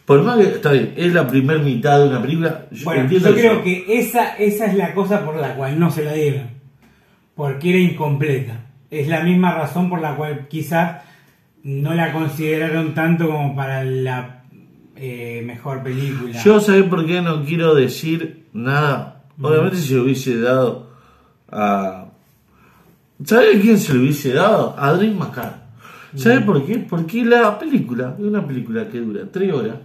[0.05, 2.67] Por más que, está bien, es la primera mitad de una película.
[2.71, 3.63] Yo Bueno, yo creo eso.
[3.63, 6.49] que esa, esa es la cosa por la cual no se la dieron.
[7.33, 8.65] Porque era incompleta.
[8.91, 11.01] Es la misma razón por la cual quizás
[11.63, 14.43] no la consideraron tanto como para la
[14.95, 16.41] eh, mejor película.
[16.43, 19.23] Yo, ¿sabés por qué no quiero decir nada?
[19.41, 20.91] Obviamente, si se lo hubiese dado
[21.51, 22.05] a.
[23.23, 24.75] ¿Sabés a quién se lo hubiese dado?
[24.77, 25.19] A Dream.
[26.15, 26.79] ¿Sabés por qué?
[26.79, 29.77] Porque la película es una película que dura 3 horas.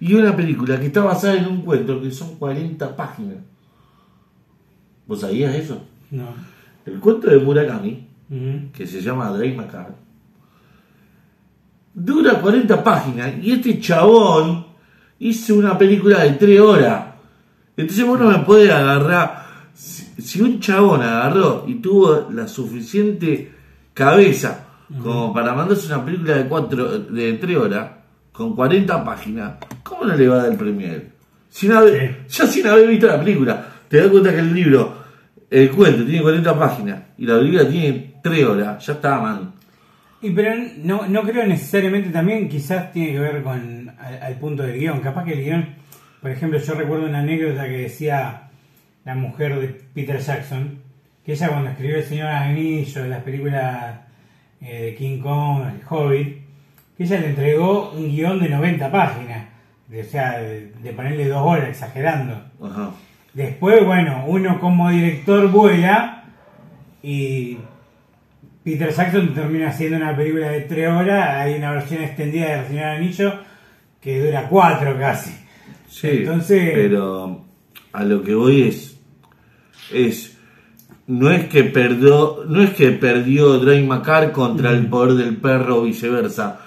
[0.00, 3.36] Y una película que está basada en un cuento que son 40 páginas.
[5.06, 5.82] ¿Vos sabías eso?
[6.10, 6.28] No.
[6.86, 8.72] El cuento de Murakami, Ujú.
[8.72, 9.94] que se llama Drake Macar,
[11.94, 14.66] dura 40 páginas y este chabón
[15.18, 17.06] hizo una película de 3 horas.
[17.76, 19.44] Entonces vos no me podés agarrar.
[19.74, 23.52] Si, si un chabón agarró y tuvo la suficiente
[23.94, 24.66] cabeza
[25.02, 27.90] como para mandarse una película de, cuatro, de 3 horas
[28.32, 31.10] con 40 páginas, ¿cómo no le va a dar el premio a él?
[31.48, 35.04] Sin haber, Ya sin haber visto la película, te das cuenta que el libro,
[35.48, 39.52] el cuento tiene 40 páginas y la película tiene 3 horas, ya está, man.
[40.20, 44.62] Y pero no, no creo necesariamente también, quizás tiene que ver con al, al punto
[44.62, 45.00] del guion.
[45.00, 45.68] Capaz que el guion,
[46.20, 48.48] por ejemplo, yo recuerdo una anécdota que decía
[49.04, 50.78] la mujer de Peter Jackson,
[51.24, 54.00] que ella cuando escribió El Señor Anillo, las películas
[54.60, 56.38] eh, de King Kong, El Hobbit,
[56.96, 59.48] que ella le entregó un guion de 90 páginas,
[59.88, 62.40] de- o sea, de, de ponerle dos horas, exagerando.
[62.62, 62.90] Ajá.
[63.32, 66.24] Después, bueno, uno como director vuela
[67.02, 67.58] y
[68.62, 71.30] Peter Jackson termina haciendo una película de tres horas.
[71.36, 73.34] Hay una versión extendida de El Señor Anillo
[74.00, 75.34] que dura cuatro casi.
[75.88, 77.44] Sí, Entonces- pero
[77.92, 78.98] a lo que voy es,
[79.92, 80.33] es
[81.06, 85.78] no es que perdió, no es que perdió Drake Macar contra el poder del perro
[85.78, 86.60] o viceversa.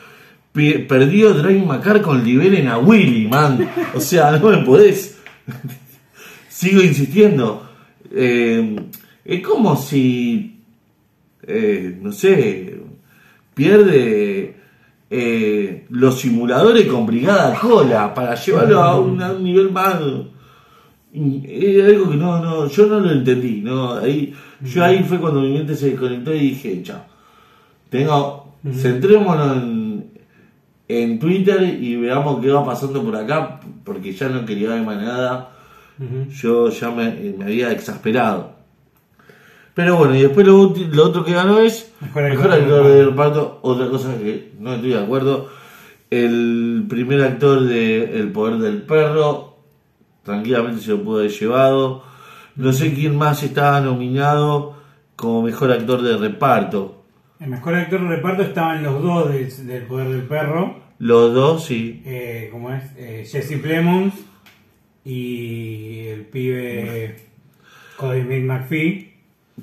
[0.54, 3.70] Perdió Drake Macar con Liberen a Willy, man.
[3.94, 5.18] O sea, no me podés.
[6.50, 7.68] Sigo insistiendo.
[8.12, 8.76] Eh,
[9.26, 10.62] es como si,
[11.44, 12.80] eh, no sé,
[13.54, 14.56] pierde
[15.10, 20.00] eh, los simuladores con Brigada Cola para llevarlo a un, a un nivel más.
[21.46, 23.62] Es algo que no, no, yo no lo entendí.
[23.62, 27.02] No, ahí, yo ahí fue cuando mi mente se desconectó y dije, chao.
[27.90, 30.12] Tengo, centrémonos en,
[30.88, 35.02] en Twitter y veamos qué va pasando por acá, porque ya no quería ver más
[35.02, 35.52] nada.
[36.30, 38.52] Yo ya me, me había exasperado.
[39.74, 43.60] Pero bueno, y después lo, lo otro que ganó es Mejor Mejor actor de reparto.
[43.62, 45.50] Otra cosa que no estoy de acuerdo.
[46.10, 49.47] El primer actor de El Poder del Perro,
[50.28, 52.04] tranquilamente se lo pudo haber llevado.
[52.56, 54.76] No sé quién más estaba nominado
[55.16, 57.04] como mejor actor de reparto.
[57.40, 61.66] El mejor actor de reparto estaban los dos del, del Poder del Perro, Los dos,
[61.66, 62.02] sí.
[62.06, 64.14] eh, como es Eh, Jesse Plemons
[65.06, 67.16] y el pibe
[67.98, 69.14] Cody McPhee.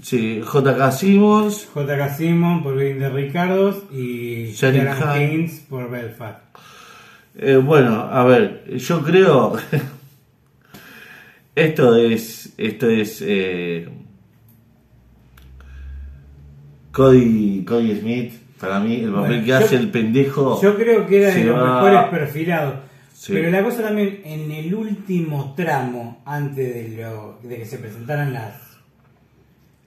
[0.03, 0.91] Sí, J.K.
[0.93, 1.69] Simmons.
[1.73, 2.09] J.K.
[2.17, 4.89] Simon por Green de Ricardos y Sharon.
[5.09, 6.41] Haynes por Belfast.
[7.37, 9.57] Eh, bueno, a ver, yo creo.
[11.57, 12.53] esto es.
[12.59, 13.23] Esto es.
[13.27, 13.89] eh,
[16.93, 20.61] Cody, Cody Smith, para mí, el papel Bueno, que yo- hace el pendejo.
[20.63, 22.75] Yo creo que era de los va- mejores perfilados.
[23.13, 23.33] Sí.
[23.33, 28.33] Pero la cosa también, en el último tramo, antes de, lo, de que se presentaran
[28.33, 28.61] las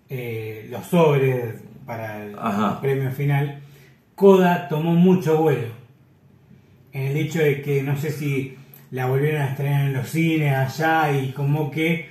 [0.10, 2.80] eh, los sobres para el Ajá.
[2.82, 3.60] premio final,
[4.16, 5.68] Coda tomó mucho vuelo.
[6.94, 8.56] En el hecho de que no sé si
[8.92, 12.10] la volvieron a estrenar en los cines allá y como que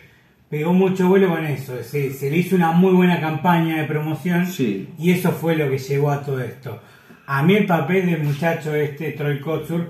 [0.48, 1.82] pegó mucho vuelo con eso.
[1.82, 4.88] Se, se le hizo una muy buena campaña de promoción Sí.
[4.98, 6.80] y eso fue lo que llevó a todo esto.
[7.26, 9.88] A mí el papel del muchacho este, Troy Kotsur,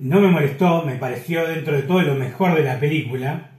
[0.00, 3.50] no me molestó, me pareció dentro de todo lo mejor de la película.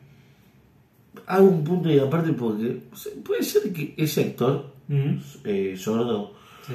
[1.28, 2.78] Hago un punto y aparte porque.
[3.26, 6.34] Puede ser que ese actor, Mm, eh, sordo,
[6.68, 6.74] sí.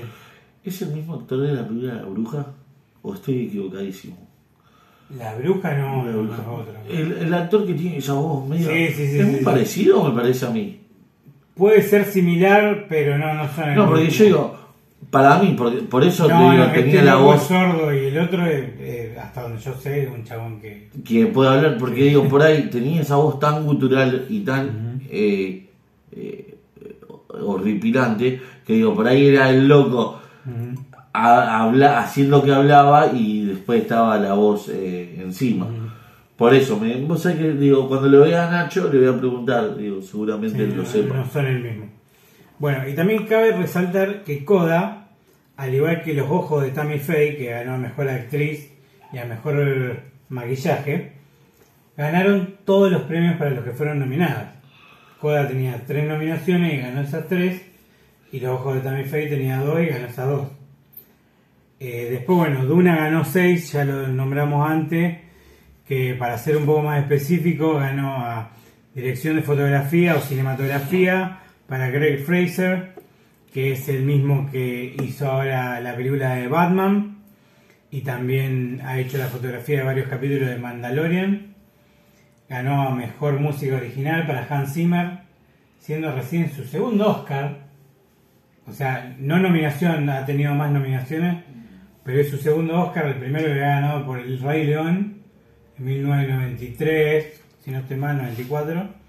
[0.65, 2.45] ¿es el mismo actor de la película La Bruja?
[3.03, 4.19] ¿O estoy equivocadísimo?
[5.19, 6.51] La bruja no, La bruja.
[6.51, 6.75] otro.
[6.89, 8.69] El, el actor que tiene esa voz medio.
[8.69, 10.81] Sí, sí, sí, ¿Es muy parecido me parece a mí?
[11.55, 14.59] Puede ser similar, pero no, no son No, porque yo digo,
[15.11, 18.07] para mí, porque, por eso No, te digo, no, tenía este la voz sordo y
[18.07, 20.89] el otro, eh, hasta donde yo sé, es un chabón que...
[21.05, 25.67] que puede hablar, porque digo, por ahí tenía esa voz tan gutural y tan eh,
[26.13, 26.55] eh,
[27.29, 30.21] horripilante, que digo, por ahí era el loco.
[31.13, 35.67] A- habla- haciendo que hablaba y después estaba la voz eh, encima.
[36.37, 39.19] Por eso, me, vos sabés que digo, cuando lo vea a Nacho le voy a
[39.19, 41.15] preguntar, digo, seguramente Sí, él lo no, sepa.
[41.17, 41.87] no son el mismo.
[42.59, 45.09] Bueno, y también cabe resaltar que Koda,
[45.57, 48.71] al igual que los ojos de Tammy Faye, que ganó a mejor actriz
[49.13, 51.13] y a mejor maquillaje,
[51.97, 54.55] ganaron todos los premios para los que fueron nominadas.
[55.21, 57.61] Koda tenía tres nominaciones y ganó esas tres,
[58.33, 60.49] y los ojos de Tammy Faye tenía dos y ganó esas dos.
[61.83, 65.19] Eh, después, bueno, Duna ganó seis, ya lo nombramos antes,
[65.89, 68.51] que para ser un poco más específico ganó a
[68.95, 72.95] dirección de fotografía o cinematografía para Greg Fraser,
[73.53, 77.23] que es el mismo que hizo ahora la película de Batman
[77.91, 81.55] y también ha hecho la fotografía de varios capítulos de Mandalorian.
[82.49, 85.21] Ganó a mejor música original para Hans Zimmer,
[85.79, 87.71] siendo recién su segundo Oscar.
[88.67, 91.45] O sea, no nominación, ha tenido más nominaciones,
[92.05, 93.07] pero es su segundo Oscar.
[93.07, 95.23] El primero que ha ganado por El Rey León
[95.79, 99.01] en 1993, si no estoy mal, 94.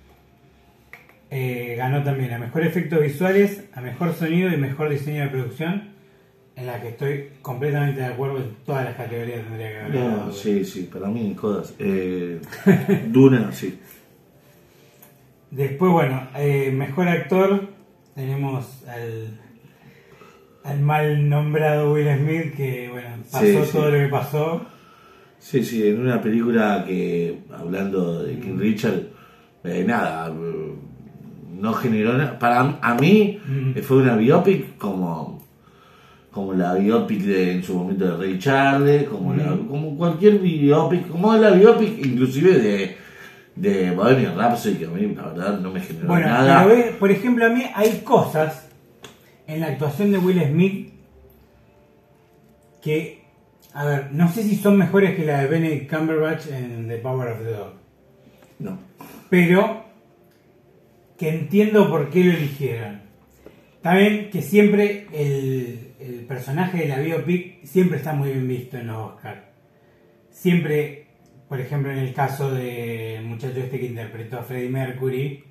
[1.34, 5.92] Eh, ganó también a mejor efectos visuales, a mejor sonido y mejor diseño de producción,
[6.58, 9.96] en la que estoy completamente de acuerdo en todas las categorías tendría que haber.
[9.96, 11.74] No, sí, sí, para mí, Codas.
[11.80, 12.42] Eh,
[13.08, 13.80] Duna, sí.
[15.52, 17.70] Después, bueno, eh, mejor actor
[18.14, 19.40] tenemos al,
[20.64, 23.72] al mal nombrado Will Smith, que bueno, pasó Sí, sí.
[23.72, 24.62] todo lo que pasó.
[25.40, 29.02] Sí, sí, en una película que, hablando de King Richard,
[29.64, 30.32] eh, nada,
[31.60, 32.38] no generó nada.
[32.38, 33.72] Para a mí Mm.
[33.76, 35.40] eh, fue una biopic como
[36.32, 39.68] como la biopic de, en su momento de Ray Charles, como, la- Mm.
[39.68, 42.96] como cualquier biopic, como la biopic inclusive de,
[43.58, 46.66] de Bohemian Rhapsody, que a mí la verdad no me generó Bueno, nada.
[46.66, 48.71] pero por ejemplo, a mí hay cosas
[49.54, 50.94] en la actuación de Will Smith
[52.82, 53.22] que,
[53.74, 57.28] a ver, no sé si son mejores que la de Benedict Cumberbatch en The Power
[57.34, 57.74] of the Dog,
[58.60, 58.80] No.
[59.30, 59.84] pero
[61.18, 63.02] que entiendo por qué lo eligieron.
[63.82, 68.88] También que siempre el, el personaje de la biopic siempre está muy bien visto en
[68.88, 69.42] los Oscars.
[70.30, 71.08] Siempre,
[71.50, 75.44] por ejemplo, en el caso del muchacho este que interpretó a Freddie Mercury,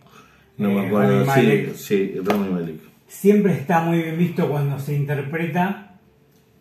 [0.57, 2.90] No me eh, acuerdo, sí, sí, Malek.
[3.11, 5.97] Siempre está muy bien visto cuando se interpreta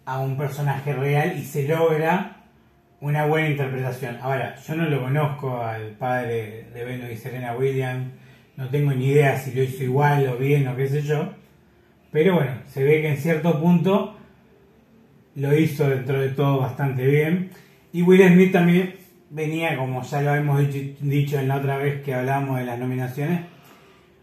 [0.03, 2.37] a un personaje real y se logra
[3.01, 4.17] una buena interpretación.
[4.19, 8.11] Ahora, yo no lo conozco al padre de Beno y Serena Williams,
[8.57, 11.29] no tengo ni idea si lo hizo igual o bien o qué sé yo,
[12.11, 14.17] pero bueno, se ve que en cierto punto
[15.35, 17.51] lo hizo dentro de todo bastante bien.
[17.93, 18.95] Y Will Smith también
[19.29, 20.63] venía, como ya lo hemos
[20.99, 23.41] dicho, en la otra vez que hablábamos de las nominaciones,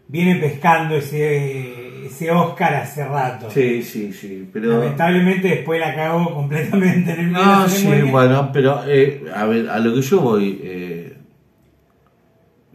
[0.07, 3.49] viene pescando ese, ese Oscar hace rato.
[3.51, 4.79] Sí, sí, sí, pero...
[4.79, 9.69] Lamentablemente después la cagó completamente en el No, la sí, bueno, pero eh, a ver,
[9.69, 11.17] a lo que yo voy, eh,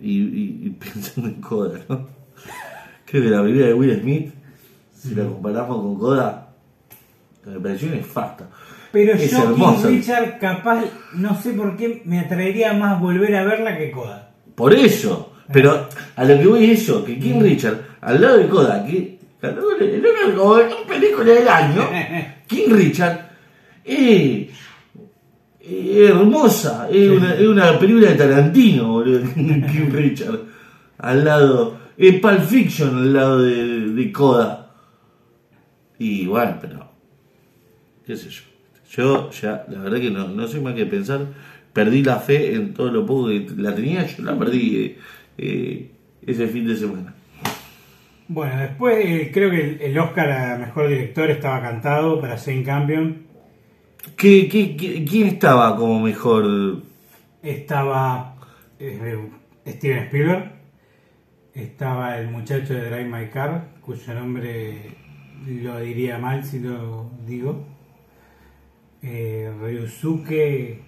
[0.00, 2.08] y, y- y pensando en Coda, ¿no?
[3.06, 4.32] Creo que la película de Will Smith,
[4.96, 6.48] si la comparamos con Coda,
[7.46, 8.48] me pareció nefasta.
[8.90, 9.54] Pero es yo.
[9.54, 14.30] King Richard, capaz, no sé por qué, me atraería más volver a verla que Coda.
[14.54, 18.44] Por eso, pero a lo que voy es eso, que King Richard, al lado de
[19.42, 21.88] en una como una película del año,
[22.46, 23.30] King Richard,
[23.84, 24.50] eh,
[25.60, 30.38] eh, hermosa, es una, es una película de Tarantino, boludo, King Richard,
[30.98, 34.12] al lado, es Pulp Fiction al lado de, de.
[35.98, 36.90] Y bueno, pero,
[38.06, 38.42] qué sé yo.
[38.94, 41.26] Yo ya, la verdad que no, no sé más que pensar.
[41.72, 44.96] Perdí la fe en todo lo poco que la tenía, yo la perdí
[45.42, 45.90] eh,
[46.26, 47.14] ese fin de semana.
[48.28, 52.62] Bueno, después eh, creo que el, el Oscar a Mejor Director estaba cantado para Jane
[52.62, 53.22] Campion.
[54.16, 56.82] ¿Qué, qué, qué- quién estaba como mejor?
[57.42, 58.36] Estaba
[58.78, 59.18] eh,
[59.66, 60.52] Steven Spielberg.
[61.54, 64.78] Estaba el muchacho de Drive My Car, cuyo nombre
[65.46, 67.66] lo diría mal si lo digo.
[69.02, 70.80] Eh, Ryusuke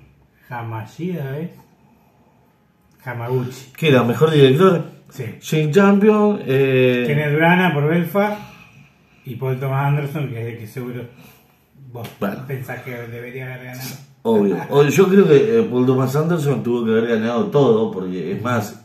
[0.48, 1.50] Hamashida, ¿es?
[3.05, 3.72] Hamaguchi.
[3.76, 4.02] ¿Qué era?
[4.02, 4.84] ¿Mejor director?
[5.11, 5.24] Sí.
[5.40, 6.40] Jane Champion.
[6.46, 8.40] Eh, Kenneth Branagh por Belfast
[9.24, 11.02] y Paul Thomas Anderson, que es el que seguro
[11.92, 12.44] vos Bueno.
[12.46, 13.88] pensás que debería haber ganado.
[14.22, 14.88] Obvio.
[14.88, 18.84] Yo creo que eh, Paul Thomas Anderson tuvo que haber ganado todo, porque es más,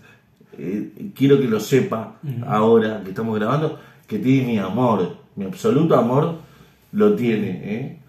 [0.57, 2.15] eh, quiero que lo sepa
[2.45, 6.35] ahora que estamos grabando, que tiene mi amor, mi absoluto amor,
[6.91, 7.61] lo tiene.
[7.63, 7.99] ¿eh?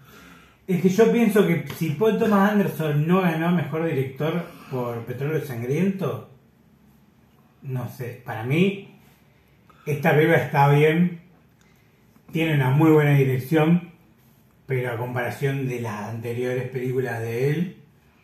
[0.67, 5.45] Es que yo pienso que si Paul Thomas Anderson no ganó mejor director por Petróleo
[5.45, 6.29] Sangriento,
[7.61, 8.87] no sé, para mí
[9.85, 11.19] esta película está bien,
[12.31, 13.91] tiene una muy buena dirección,
[14.65, 17.77] pero a comparación de las anteriores películas de él,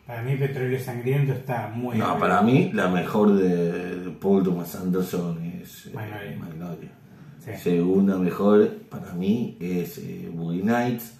[0.06, 2.18] para mí Petróleo Sangriento está muy No, bien.
[2.18, 6.90] para mí la mejor de, Paul Thomas Anderson es eh, Magnolia.
[7.44, 7.50] Sí.
[7.62, 11.18] Segunda mejor para mí es eh, Boogie Nights.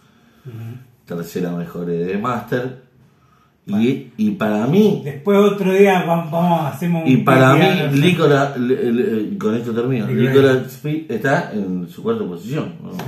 [1.05, 2.88] Tercera mejor es The Master.
[3.69, 7.61] Y, y para mí, Después otro día va- vamos, hacemos un y para mí,
[8.59, 10.07] le- le- con esto termino,
[10.67, 12.73] Speed está en su cuarta posición.
[12.83, 12.93] ¿no?
[12.93, 13.05] Sí.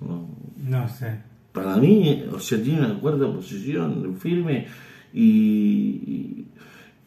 [0.00, 0.26] No.
[0.62, 1.10] No sé.
[1.52, 4.66] Para mí, o sea, tiene una cuarta posición firme
[5.14, 6.44] y,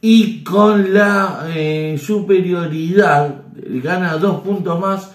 [0.01, 3.43] y con la eh, superioridad
[3.83, 5.11] gana dos puntos más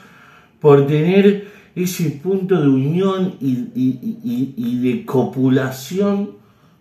[0.61, 6.40] por tener ese punto de unión y- y- y de copulación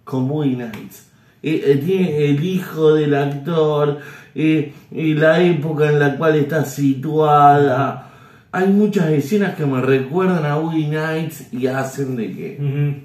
[0.10, 1.08] con Boogie Nights.
[1.42, 4.00] Eh, eh, tiene el hijo del actor,
[4.36, 8.12] eh, la época en la cual está situada.
[8.52, 13.04] Hay muchas escenas que me recuerdan a Boogie Nights y hacen de que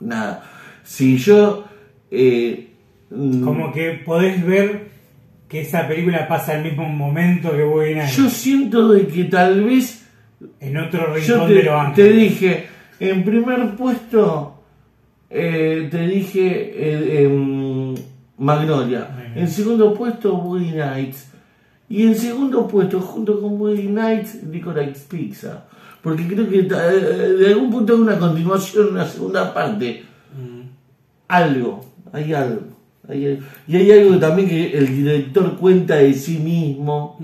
[0.00, 0.44] nada.
[0.84, 1.64] Si yo
[2.10, 2.68] eh,
[3.10, 4.88] mm, Como que podés ver
[5.48, 9.64] que esa película pasa al mismo momento que Boogie Nights, yo siento de que tal
[9.64, 10.06] vez
[10.60, 12.66] en otro yo rincón te, de los te dije
[13.00, 14.55] en primer puesto
[15.30, 17.94] eh, te dije eh, em,
[18.38, 19.32] Magnolia Magnolia.
[19.34, 21.30] en segundo puesto Boogie Nights
[21.88, 25.64] y en segundo puesto junto con Boogie Nights Licorice Pizza
[26.02, 30.02] porque creo que eh, de algún punto es una continuación una segunda parte
[30.36, 30.68] Mm.
[31.28, 32.60] algo, hay algo.
[33.08, 37.16] hay- y hay algo también que el director cuenta de sí mismo,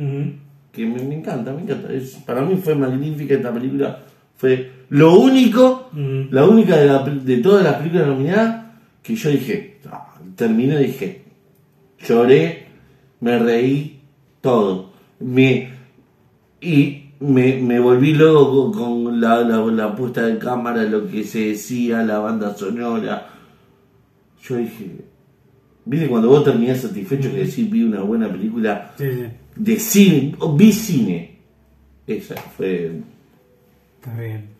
[0.72, 1.92] que me, me encanta, me encanta.
[1.92, 3.98] Es- para mí fue magnífica esta película.
[4.36, 6.28] Fue lo único, Mm.
[6.30, 8.66] la única de, la- de todas las películas nominadas
[9.02, 11.22] que yo dije, ah, terminé dije,
[12.06, 12.66] lloré,
[13.20, 14.00] me reí,
[14.40, 14.90] todo.
[15.20, 15.70] Me,
[16.60, 21.24] y me, me volví loco con, con la, la, la puesta de cámara, lo que
[21.24, 23.28] se decía, la banda sonora.
[24.42, 24.90] Yo dije,
[25.84, 29.26] viste cuando vos terminás satisfecho que decís vi una buena película Sí, sí,
[29.56, 31.38] de cine, vi cine.
[32.06, 33.00] Esa fue.
[34.00, 34.51] está bien.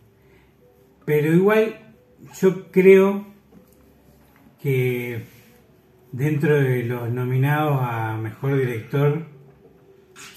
[1.05, 1.75] Pero igual
[2.41, 3.25] yo creo
[4.61, 5.21] que
[6.11, 9.25] dentro de los nominados a Mejor Director,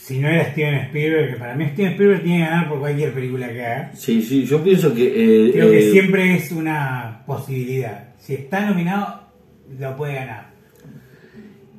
[0.01, 3.13] si no era Steven Spielberg, que para mí Steven Spielberg tiene que ganar por cualquier
[3.13, 5.05] película que haga, Sí, sí, yo pienso que.
[5.07, 8.15] eh, creo que eh, siempre es una posibilidad.
[8.19, 9.29] Si está nominado,
[9.79, 10.51] lo puede ganar.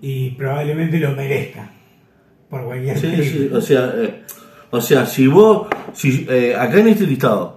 [0.02, 1.72] Y probablemente lo merezca
[2.50, 3.32] por cualquier sí, película.
[3.32, 4.22] sí, o sea, eh,
[4.70, 7.57] o sea, si vos, si acá en este listado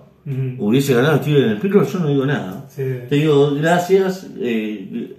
[0.58, 2.66] Hubiese ganado Steven Spielberg, yo no digo nada.
[2.68, 2.82] Sí.
[3.08, 4.26] Te digo gracias.
[4.40, 5.14] eh,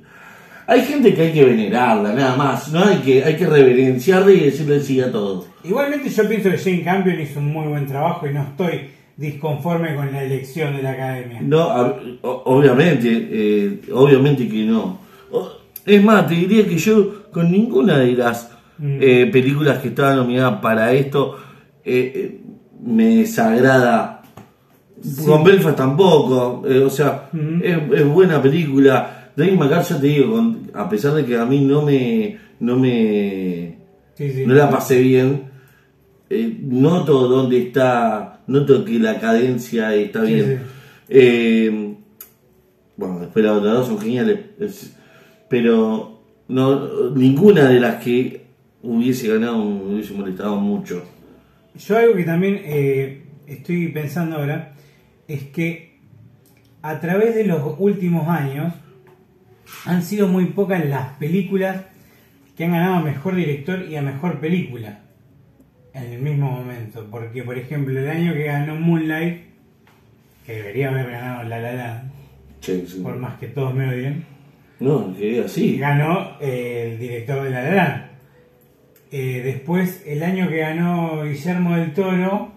[0.68, 2.72] hay gente que hay que venerarla, nada más.
[2.72, 5.46] No hay que, hay que reverenciarla y decirle sí a todo.
[5.64, 8.82] Igualmente yo pienso que Jane Campion hizo un muy buen trabajo y no estoy
[9.18, 11.40] disconforme con la elección de la academia.
[11.42, 15.00] No, obviamente, eh, obviamente que no.
[15.86, 18.98] Es más, te diría que yo con ninguna de las Mm.
[19.00, 21.38] eh, películas que estaban nominadas para esto
[21.86, 22.40] eh,
[22.84, 24.21] me desagrada.
[25.26, 27.30] Con Belfast tampoco, eh, o sea,
[27.64, 29.32] es, es buena película.
[29.36, 32.78] Dave McCarthy, ya te digo, con- a pesar de que a mí no me, no
[32.78, 33.78] me,
[34.16, 34.46] Sí, sí.
[34.46, 35.44] no la pasé bien,
[36.30, 40.60] eh, noto dónde está, noto que la cadencia está bien.
[41.10, 41.96] Eh,
[42.98, 44.96] bueno, después las otras dos son geniales, es-
[45.50, 48.42] pero no, ninguna de las que
[48.84, 51.04] hubiese ganado me hubiese molestado mucho.
[51.76, 54.74] Yo algo que también eh, estoy pensando ahora
[55.28, 56.00] es que
[56.82, 58.74] a través de los últimos años
[59.86, 61.86] han sido muy pocas las películas
[62.58, 65.00] que han ganado a mejor director y a mejor película
[65.94, 67.08] en el mismo momento.
[67.10, 69.42] Porque, por ejemplo, el año que ganó Moonlight,
[70.46, 72.12] que debería haber ganado La La Land,
[72.60, 73.00] sí.
[73.04, 74.26] por más que todos me odien,
[74.80, 75.78] No, que así.
[75.78, 78.04] ganó eh, el director de La La Land.
[79.12, 82.52] Eh, después, el año que ganó Guillermo del Toro,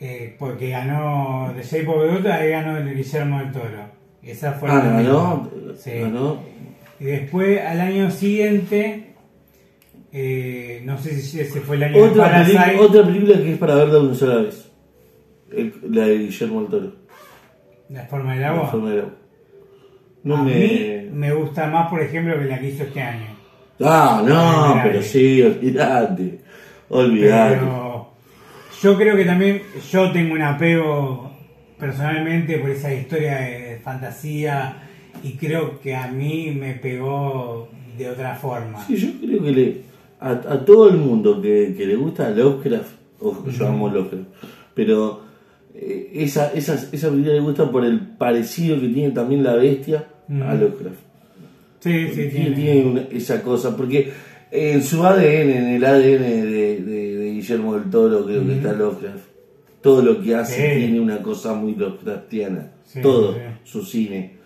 [0.00, 3.98] eh, porque ganó The Shape of Water, ahí ganó el Guillermo del Toro.
[4.22, 5.74] Esa fue Ah, la ganó, misma.
[5.76, 5.90] Sí.
[6.00, 6.38] ganó.
[7.00, 9.14] Y después, al año siguiente,
[10.12, 12.76] eh, no sé si ese fue el año de Otra, Parasite.
[12.78, 14.70] otra película que es para verla una sola vez.
[15.50, 16.92] El- la de Guillermo del Toro.
[17.90, 18.66] La forma del La agua.
[18.68, 19.12] forma del agua.
[20.24, 20.54] No a me...
[20.54, 23.26] mí me gusta más, por ejemplo, que la que hizo este año.
[23.80, 25.40] Ah, no, pero sí.
[25.42, 26.40] Olvidate.
[26.88, 27.87] Pero
[28.82, 31.30] yo creo que también yo tengo un apego
[31.78, 34.82] personalmente por esa historia de fantasía
[35.22, 38.84] y creo que a mí me pegó de otra forma.
[38.86, 39.76] Sí, yo creo que le,
[40.20, 44.24] a, a todo el mundo que, que le gusta Lovecraft, ojo, yo amo Lovecraft,
[44.74, 45.22] pero
[45.74, 50.06] eh, esa, esa, esa película le gusta por el parecido que tiene también la bestia
[50.28, 50.54] a.
[50.54, 50.98] Lovecraft.
[51.80, 52.84] Sí, sí, tiene, tiene.
[52.84, 54.10] una- esa cosa, porque
[54.50, 56.80] en su ADN, en el ADN de
[57.40, 59.24] Guillermo del Toro, creo que está Lovecraft.
[59.80, 60.78] Todo lo que hace Sí.
[60.80, 62.72] tiene una cosa muy Lovecraftiana.
[62.84, 63.40] Sí, Todo, sí.
[63.64, 64.36] su cine.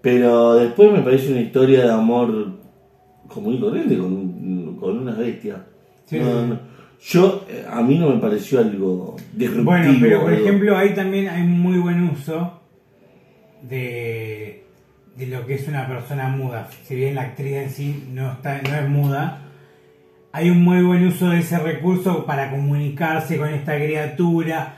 [0.00, 2.52] Pero después me parece una historia de amor
[3.28, 5.64] común y corriente con, con una bestia.
[6.06, 6.58] Sí, No, no.
[7.00, 9.64] Yo, eh, a mí no me pareció algo disruptivo.
[9.70, 12.60] Bueno, pero por algo- ejemplo, ahí también hay muy buen uso
[13.62, 14.64] de,
[15.16, 16.68] de lo que es una persona muda.
[16.84, 19.42] Si bien la actriz en sí no, está, no es muda,
[20.32, 24.74] hay un muy buen uso de ese recurso para comunicarse con esta criatura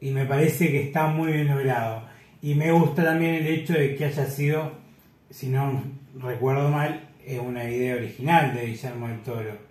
[0.00, 2.02] y me parece que está muy bien logrado.
[2.42, 4.72] Y me gusta también el hecho de que haya sido,
[5.30, 5.82] si no
[6.20, 7.00] recuerdo mal,
[7.44, 9.66] una idea original de Guillermo del Toro.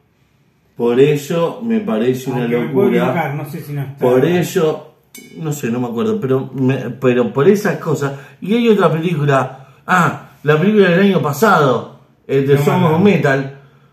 [0.75, 2.87] Por eso me parece una me locura.
[2.97, 3.97] equivocar, no sé si no está.
[3.97, 4.95] Por eso,
[5.37, 8.13] no sé, no me acuerdo, pero, me- pero por esas cosas.
[8.41, 13.51] Y hay otra película, ah, la película del año pasado, el de No, of Metal,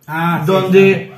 [0.09, 1.11] Ah, sí, donde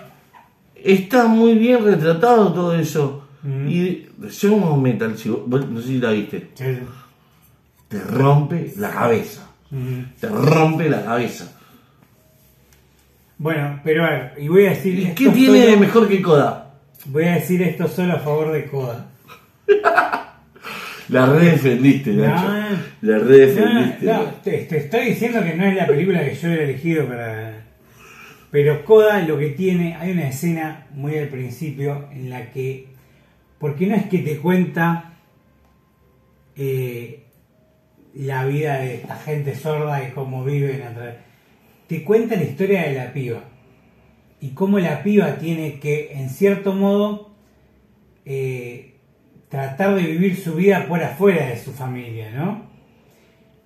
[0.84, 3.26] está muy bien retratado todo eso.
[3.42, 3.68] Mm.
[3.68, 6.64] Y Song of Metal, si vos- no sé si la viste, sí.
[6.64, 6.78] Sí.
[7.88, 9.46] te rompe la cabeza.
[9.70, 10.04] Ujú.
[10.20, 11.50] Te rompe la cabeza.
[13.36, 16.08] Bueno, pero a ver, y voy a decir ¿Y esto qué tiene solo- de mejor
[16.08, 16.74] que Coda?
[17.06, 19.06] Voy a decir esto solo a favor de Coda.
[21.10, 22.48] La redefendiste, Nacho.
[22.48, 22.54] no.
[23.02, 24.06] La No, no, redefendiste.
[24.06, 27.62] no, te, te estoy diciendo que no es la película que yo he elegido para.
[28.54, 32.86] Pero Coda lo que tiene, hay una escena muy al principio en la que.
[33.58, 35.14] Porque no es que te cuenta
[36.54, 37.24] eh,
[38.14, 40.84] la vida de esta gente sorda y cómo viven.
[41.88, 43.42] Te cuenta la historia de la piba.
[44.40, 47.34] Y cómo la piba tiene que, en cierto modo,
[48.24, 48.94] eh,
[49.48, 52.70] tratar de vivir su vida por afuera de su familia, ¿no?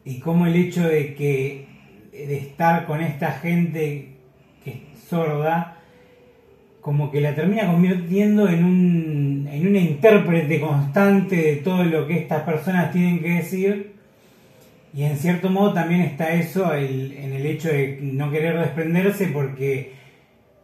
[0.07, 1.69] Y cómo el hecho de que
[2.11, 4.15] de estar con esta gente
[5.09, 5.77] sorda,
[6.81, 12.19] como que la termina convirtiendo en un en una intérprete constante de todo lo que
[12.19, 13.93] estas personas tienen que decir.
[14.95, 19.29] Y en cierto modo también está eso el- en el hecho de no querer desprenderse
[19.29, 19.93] porque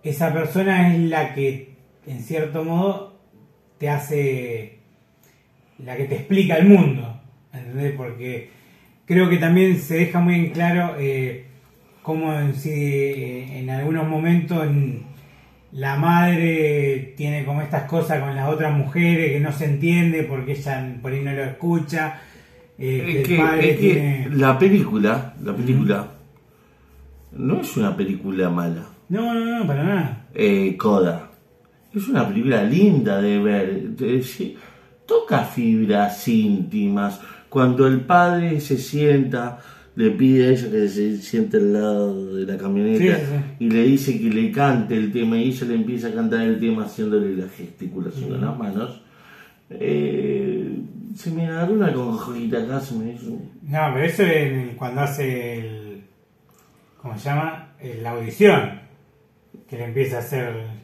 [0.03, 1.75] esa persona es la que
[2.07, 3.15] en cierto modo
[3.79, 4.79] te hace
[5.79, 7.21] la que te explica el mundo,
[7.53, 7.93] ¿entendés?
[7.97, 8.51] Porque
[9.07, 11.45] creo que también se deja muy en claro eh,
[12.05, 15.03] cómo en, sí, eh, en algunos momentos en-
[15.73, 20.53] la madre tiene como estas cosas con las otras mujeres que no se entiende porque
[20.53, 22.21] ella por ahí no lo escucha,
[22.79, 24.29] eh, que el padre es que tiene...
[24.31, 26.09] la película, la película,
[27.33, 28.85] no es una película mala.
[29.09, 30.27] No, no, no, para nada.
[30.35, 31.31] eh, Coda.
[31.95, 33.83] Es una película linda de ver.
[33.97, 34.57] de-
[35.07, 37.21] toca fibras íntimas.
[37.49, 39.59] Cuando el padre se sienta,
[39.97, 43.71] le pide a ella que se siente al lado de la camioneta Sí, sí, y
[43.71, 46.85] le dice que le cante el tema y ella le empieza a cantar el tema
[46.85, 49.03] haciéndole la gesticulación con las manos.
[49.71, 50.79] Eh,
[51.15, 53.31] se me agarró una conjojita acá, se me hizo...
[53.63, 56.05] No, pero eso es cuando hace el.
[57.01, 57.75] ¿Cómo se llama?
[58.03, 58.81] La audición.
[59.69, 60.84] Que le empieza a hacer.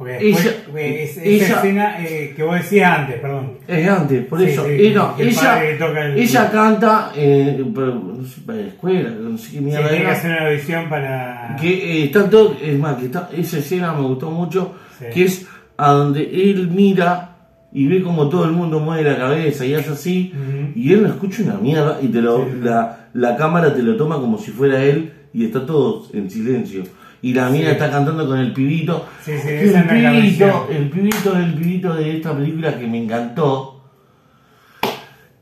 [0.00, 0.46] Porque después.
[0.46, 3.52] Ella- es- esa ella- escena eh, que vos decías antes, perdón.
[3.68, 4.64] Es antes, por Sí, eso.
[4.64, 9.50] sí, Eh, no, que el ella, el- ella canta, eh, para la escuela, no sé
[9.50, 11.56] qué Sí, mierda que era, hacer una audición para.
[11.60, 11.68] que
[12.00, 15.04] eh, está todo, es más, que está, esa escena me gustó mucho, Sí.
[15.12, 15.46] que es
[15.76, 17.36] a donde él mira
[17.70, 20.72] y ve como todo el mundo mueve la cabeza y hace así, Ujú.
[20.74, 22.52] y él no escucha una mierda y te lo, Sí.
[22.62, 26.84] la, la cámara te lo toma como si fuera él y está todo en silencio.
[27.22, 27.72] Y la mina Sí.
[27.72, 29.06] está cantando con el pibito.
[29.22, 29.88] Sí, sí, Que esa el
[30.22, 33.82] pibito, el pibito, el pibito de esta película que me encantó.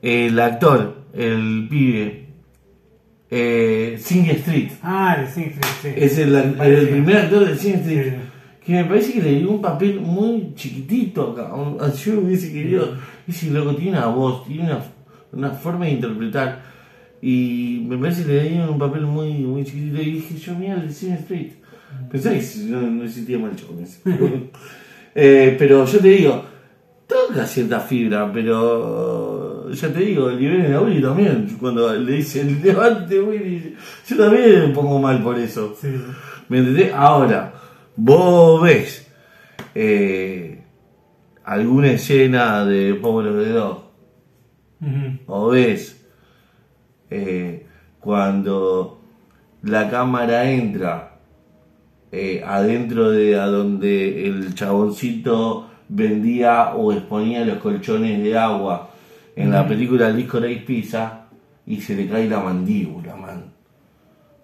[0.02, 2.26] El actor, el pibe,
[3.30, 4.70] eh, Sing Street.
[4.82, 5.88] Ah, de Siegfried, sí.
[5.96, 8.12] Es el, el primer actor de Sing Street.
[8.64, 11.50] Que me parece que le dio un papel muy chiquitito acá.
[12.04, 12.94] Yo hubiese querido.
[13.26, 14.80] Ese loco tiene una voz, tiene una,
[15.32, 16.62] una forma de interpretar.
[17.20, 20.00] Y me parece que le dio un papel muy, muy chiquitito.
[20.02, 21.52] Y dije, yo mira el Sing Street.
[22.10, 24.00] Pensé que no, no existía mal show ese.
[25.20, 26.44] Eh, pero yo te digo,
[27.08, 31.56] toca cierta fibra, pero ya te digo, liberen a Willy también.
[31.58, 33.74] Cuando le dicen levante Willy,
[34.06, 35.76] yo también me pongo mal por eso.
[35.80, 35.88] Sí.
[36.48, 36.92] ¿Me entendés?
[36.94, 37.52] Ahora,
[37.96, 39.10] vos ves
[39.74, 40.62] eh,
[41.44, 43.82] alguna escena de the Dog,
[44.80, 45.18] Ujú.
[45.26, 46.06] o ves
[47.10, 47.66] eh,
[47.98, 49.00] cuando
[49.62, 51.17] la cámara entra
[52.10, 58.90] eh, adentro de a donde el chaboncito vendía o exponía los colchones de agua
[59.36, 61.26] en la película Licorice Pizza
[61.66, 63.44] y se le cae la mandíbula, man.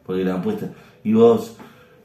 [0.05, 0.69] Porque la apuesta.
[1.03, 1.57] Y vos.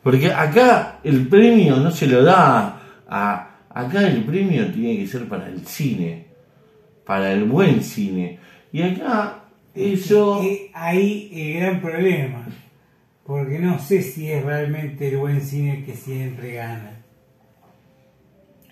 [0.01, 3.45] Porque acá el premio no se lo da a.
[3.69, 6.25] Acá el premio tiene que ser para el cine.
[7.05, 8.39] Para el buen cine.
[8.71, 9.43] Y acá
[9.75, 10.41] eso.
[10.73, 12.47] Ahí el gran problema.
[13.29, 17.03] Porque no sé si es realmente el buen cine que siempre gana.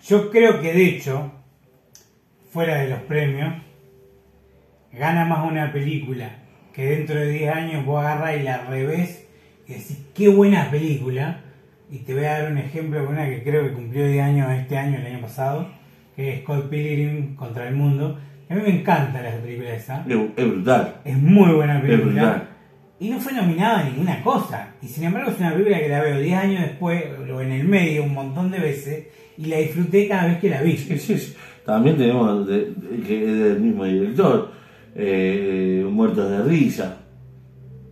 [0.04, 1.32] Yo creo que de hecho,
[2.52, 3.54] fuera de los premios,
[4.92, 6.40] gana más una película
[6.74, 9.28] que dentro de 10 años vos agarrás y la revés
[9.68, 11.42] y decís, qué buena película.
[11.92, 14.52] Y te voy a dar un ejemplo con una que creo que cumplió 10 años
[14.54, 15.70] este año, el año pasado,
[16.16, 18.20] que es Scott Pilgrim contra el mundo.
[18.50, 20.04] A mí me encanta la película esa.
[20.10, 20.96] Es, es brutal.
[21.06, 22.12] Es muy buena Es película.
[22.12, 22.57] brutal.
[23.00, 24.74] Y no fue nominada a ninguna cosa.
[24.82, 27.68] Y sin embargo es una película que la veo 10 años después, o en el
[27.68, 30.76] medio, un montón de veces, y la disfruté cada vez que la vi.
[30.78, 31.34] Sí, sí, sí.
[31.66, 32.74] También tenemos de-
[33.06, 34.52] que es del mismo director.
[34.96, 36.98] eh, Muertos de risa.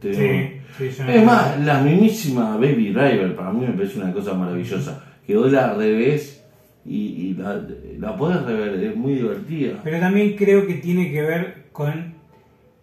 [0.01, 5.03] Es más, la mismísima Baby Driver para mí me parece una cosa maravillosa.
[5.25, 6.43] Que la revés
[6.85, 6.97] y,
[7.29, 7.61] y la,
[7.99, 9.79] la podés rever, es muy divertida.
[9.83, 12.13] Pero también creo que tiene que ver con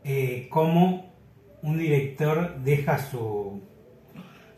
[0.05, 1.12] eh, cómo
[1.63, 3.61] un director deja su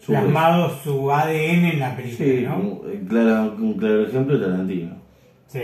[0.01, 2.57] Su plasmado su ADN en la película, Sí, ¿no?
[2.59, 4.97] un, eh, clara- un claro ejemplo de Tarantino.
[5.47, 5.61] Sí.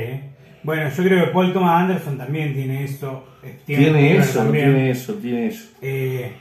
[0.62, 3.24] Bueno, yo creo que Paul Thomas Anderson también tiene eso.
[3.43, 4.64] eh, Tiene, eso, también.
[4.72, 5.68] tiene eso, tiene eso.
[5.82, 6.32] Eh,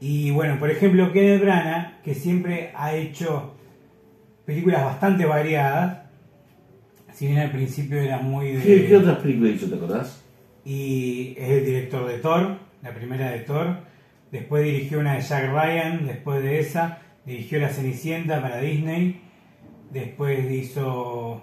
[0.00, 3.54] y bueno, por ejemplo, Kenneth Branagh, que siempre ha hecho
[4.46, 5.98] películas bastante variadas,
[7.12, 8.62] si bien al principio era muy de...
[8.62, 10.22] ¿Qué, qué otras películas hizo, te acordás?
[10.64, 13.76] Y es el director de Thor, la primera de Thor.
[14.32, 16.98] Después dirigió una de Jack Ryan, después de esa.
[17.24, 19.20] Dirigió La Cenicienta para Disney.
[19.92, 21.42] Después hizo...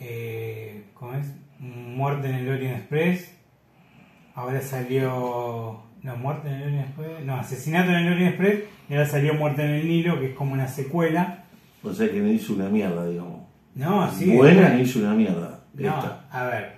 [0.00, 1.26] eh, ¿Cómo es?
[1.60, 3.34] Muerte en el Orient Express.
[4.34, 5.82] Ahora salió...
[6.02, 7.24] No, Muerte en el Orient Express.
[7.24, 8.64] No, Asesinato en el Orient Express.
[8.90, 11.44] Y ahora salió Muerte en el Nilo, que es como una secuela.
[11.82, 13.42] O sea que no hizo una mierda, digamos.
[13.74, 14.36] No, sí.
[14.36, 15.64] Buena no hizo una mierda.
[15.74, 16.24] No, Esta.
[16.30, 16.72] a ver.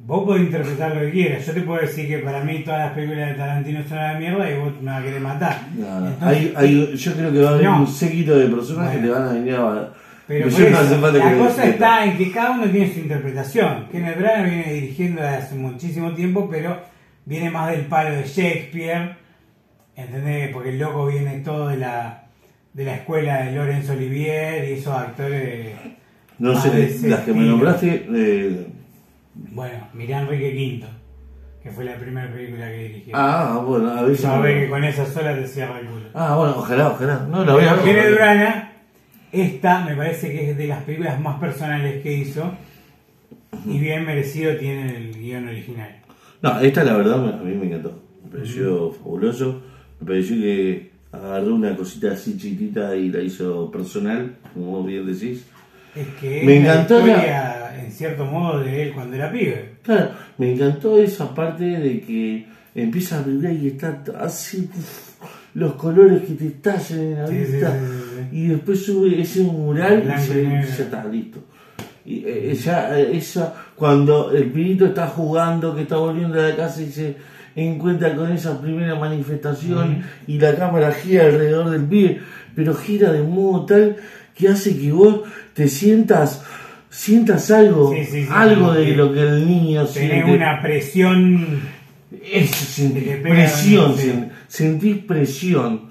[0.00, 1.44] Vos podés interpretar lo que quieras.
[1.44, 4.50] Yo te puedo decir que para mí todas las películas de Tarantino son una mierda
[4.50, 5.60] y vos me vas a querer matar.
[5.76, 6.08] No, no.
[6.08, 7.80] Entonces, Hay- hay- yo creo que va a haber No.
[7.80, 9.92] un séquito de personas que te van a venir a.
[10.28, 13.86] pero por eso, la que cosa está en que cada uno tiene su interpretación.
[13.90, 16.78] Kenneth Branagh viene dirigiendo desde hace muchísimo tiempo, pero
[17.24, 19.16] viene más del palo de Shakespeare.
[19.96, 20.50] ¿Entendés?
[20.52, 22.26] Porque el loco viene todo de la,
[22.72, 25.74] de la escuela de Laurence Olivier y esos actores.
[26.38, 28.06] No sé, las que me nombraste.
[28.14, 28.66] eh,
[29.52, 30.86] Bueno, mirá Enrique V,
[31.62, 33.14] que fue la primera película que dirigió.
[33.16, 34.22] ah, bueno, a veces.
[34.22, 36.06] Sabés que con esa sola te cierra el culo.
[36.14, 37.26] Ah, bueno, ojalá, ojalá.
[37.30, 38.14] No, la voy a ver.
[38.14, 38.72] Branagh,
[39.32, 42.52] esta me parece que es de las películas más personales que hizo
[43.66, 45.96] y bien merecido tiene el guion original.
[46.42, 48.00] No, esta la verdad a mí me encantó.
[48.24, 49.62] Me pareció fabuloso.
[50.00, 55.06] Me pareció que agarró una cosita así chiquitita y la hizo personal, como vos bien
[55.06, 55.46] decís.
[55.98, 59.76] Es que Me la encantó la- historia, en cierto modo, de él cuando era pibe.
[59.82, 64.68] Claro, me encantó esa parte de que empieza a brillar y está así,
[65.54, 67.72] los colores que te estallan en la Sí, vista.
[67.72, 68.36] sí, sí, sí.
[68.36, 71.40] Y después sube ese mural y se- ya está listo.
[72.04, 76.56] Y eh, ella, eh, ella, cuando el pibito está jugando, que está volviendo a la
[76.56, 77.16] casa y se
[77.56, 82.20] encuentra con esa primera manifestación y la cámara gira alrededor del pibe,
[82.54, 83.96] pero gira de modo tal
[84.38, 85.22] que hace que vos
[85.54, 86.44] te sientas,
[86.90, 90.32] sientas algo, Sí, sí, sí, algo de lo que el niño Tenés siente.
[90.36, 91.60] una presión.
[92.24, 95.88] Eso, sentí presión, sen- sentí presión.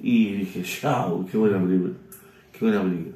[0.00, 1.94] Y dije, chao, qué buena película.
[2.52, 3.14] Qué buena película.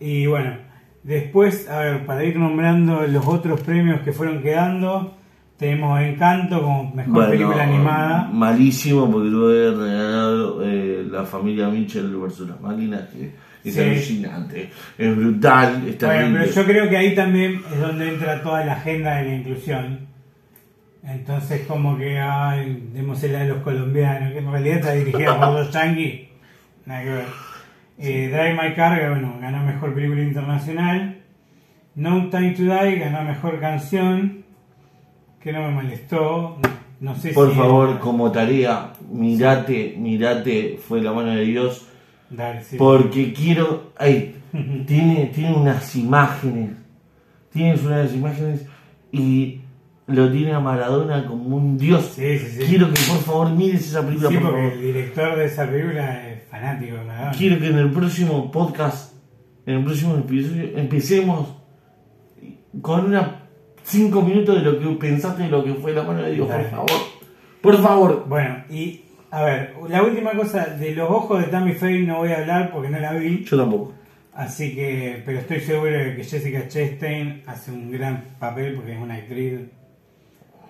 [0.00, 0.56] Y bueno,
[1.02, 5.17] después, a ver, para ir nombrando los otros premios que fueron quedando,
[5.58, 8.30] tenemos Encanto como mejor Bueno, película animada.
[8.32, 13.32] Malísimo porque lo he regalado eh, la familia Mitchell versus las máquinas, que
[13.68, 13.80] es Sí.
[13.80, 14.70] alucinante.
[14.96, 19.16] Es brutal, Bueno, pero yo creo que ahí también es donde entra toda la agenda
[19.16, 20.08] de la inclusión.
[21.02, 25.70] Entonces, como que, ay, démosela a los colombianos, que en realidad está dirigida por los
[25.72, 26.28] yankees.
[26.86, 27.24] Nada que ver.
[27.98, 31.16] Eh, Drive My Car, bueno, ganó mejor película internacional.
[31.94, 34.37] No Time to Die ganó mejor canción.
[35.40, 36.58] Que no me molestó.
[37.00, 37.56] No sé Por si.
[37.56, 41.86] favor, como tarea, mirate, mirate, fue la mano de Dios,
[42.28, 42.76] Dale, sí.
[42.76, 44.34] porque quiero, ay,
[44.86, 46.70] tiene, tiene unas imágenes,
[47.52, 48.66] tienes unas imágenes
[49.12, 49.60] y
[50.08, 52.14] lo tiene a Maradona como un dios.
[52.16, 52.64] Sí, sí, sí.
[52.68, 54.72] Quiero que por favor mires esa película, Sí, por porque favor.
[54.72, 57.32] el director de esa película es fanático de Maradona.
[57.38, 59.14] Quiero que en el próximo podcast,
[59.66, 61.54] en el próximo episodio, empecemos
[62.82, 63.37] con una
[63.88, 66.64] cinco minutos de lo que pensaste de lo que fue la mano de Dios, por
[66.70, 66.90] favor.
[67.60, 68.24] Por favor.
[68.28, 72.30] Bueno, y a ver, la última cosa, de los ojos de Tammy Faye no voy
[72.30, 73.44] a hablar porque no la vi.
[73.44, 73.94] Yo tampoco.
[74.34, 78.98] Así que, pero estoy seguro de que Jessica Chastain hace un gran papel porque es
[78.98, 79.60] una actriz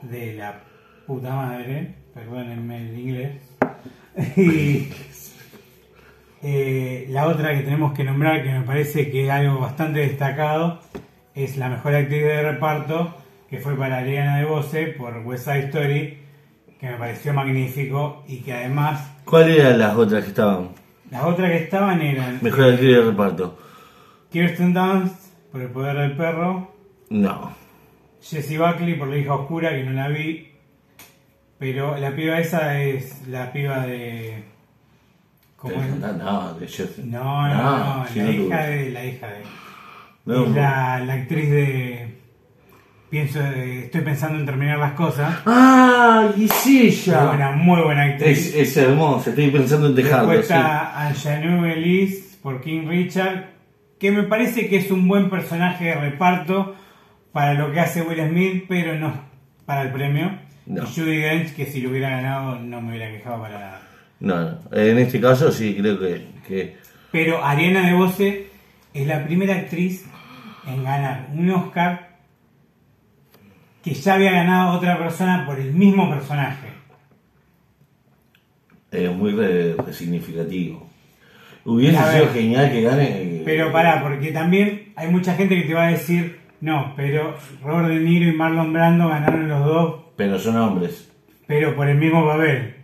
[0.03, 0.63] de la
[1.07, 3.33] puta madre, perdónenme el inglés.
[4.37, 4.89] Y
[6.43, 10.81] eh, la otra que tenemos que nombrar, que me parece que es algo bastante destacado,
[11.45, 13.15] es la mejor actriz de reparto,
[13.49, 16.19] que fue para Ariana DeBose por West Side Story,
[16.79, 20.69] que me pareció magnífico y que además ¿Cuáles eran las otras que estaban?
[21.11, 23.59] las otras que estaban eran Mejor actriz de reparto.
[24.31, 25.15] Kirsten Dunst
[25.51, 26.75] por El Poder del Perro,
[27.11, 27.53] No.
[28.21, 30.49] Jessie Buckley por La Hija Oscura, que no la vi,
[31.59, 34.45] pero la piba esa es la piba de...
[35.57, 35.97] ¿Cómo es?
[35.97, 36.99] No, no, de Jeff.
[36.99, 39.43] No, no, no, la hija de la hija de...
[40.29, 42.19] No, es la, la actriz de...
[43.11, 45.35] Pienso, de- estoy pensando en terminar las cosas.
[45.47, 46.31] ¡Ah!
[46.37, 47.31] Y sí, Es ella.
[47.31, 48.49] una muy buena actriz.
[48.49, 50.29] Es, es hermosa, estoy pensando en dejarlo.
[50.29, 50.53] Después sí.
[50.53, 53.47] está Anjanou Elise por King Richard,
[53.99, 56.77] que me parece que es un buen personaje de reparto
[57.33, 59.15] para lo que hace Will Smith, pero no
[59.65, 60.31] para el premio.
[60.67, 60.83] No.
[60.83, 63.83] Y Judy Dench, que si lo hubiera ganado no me hubiera quejado para nada.
[64.21, 64.59] No, no.
[64.73, 66.27] En este caso sí, creo que.
[66.47, 66.77] que
[67.11, 68.49] Pero Ariana DeBose
[68.93, 70.05] es la primera actriz
[70.69, 72.09] en ganar un Oscar
[73.83, 76.69] que ya había ganado otra persona por el mismo personaje.
[78.91, 80.87] es muy re- re significativo.
[81.65, 83.05] Hubiese sido genial que gane.
[83.23, 87.37] eh, Pero pará, porque también hay mucha gente que te va a decir, no, pero
[87.63, 91.13] Robert De Niro y Marlon Brando ganaron los dos, Pero son hombres.
[91.47, 92.75] pero por el mismo papel,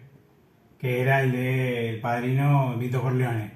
[0.78, 3.52] que era el de El Padrino Vito Corleone.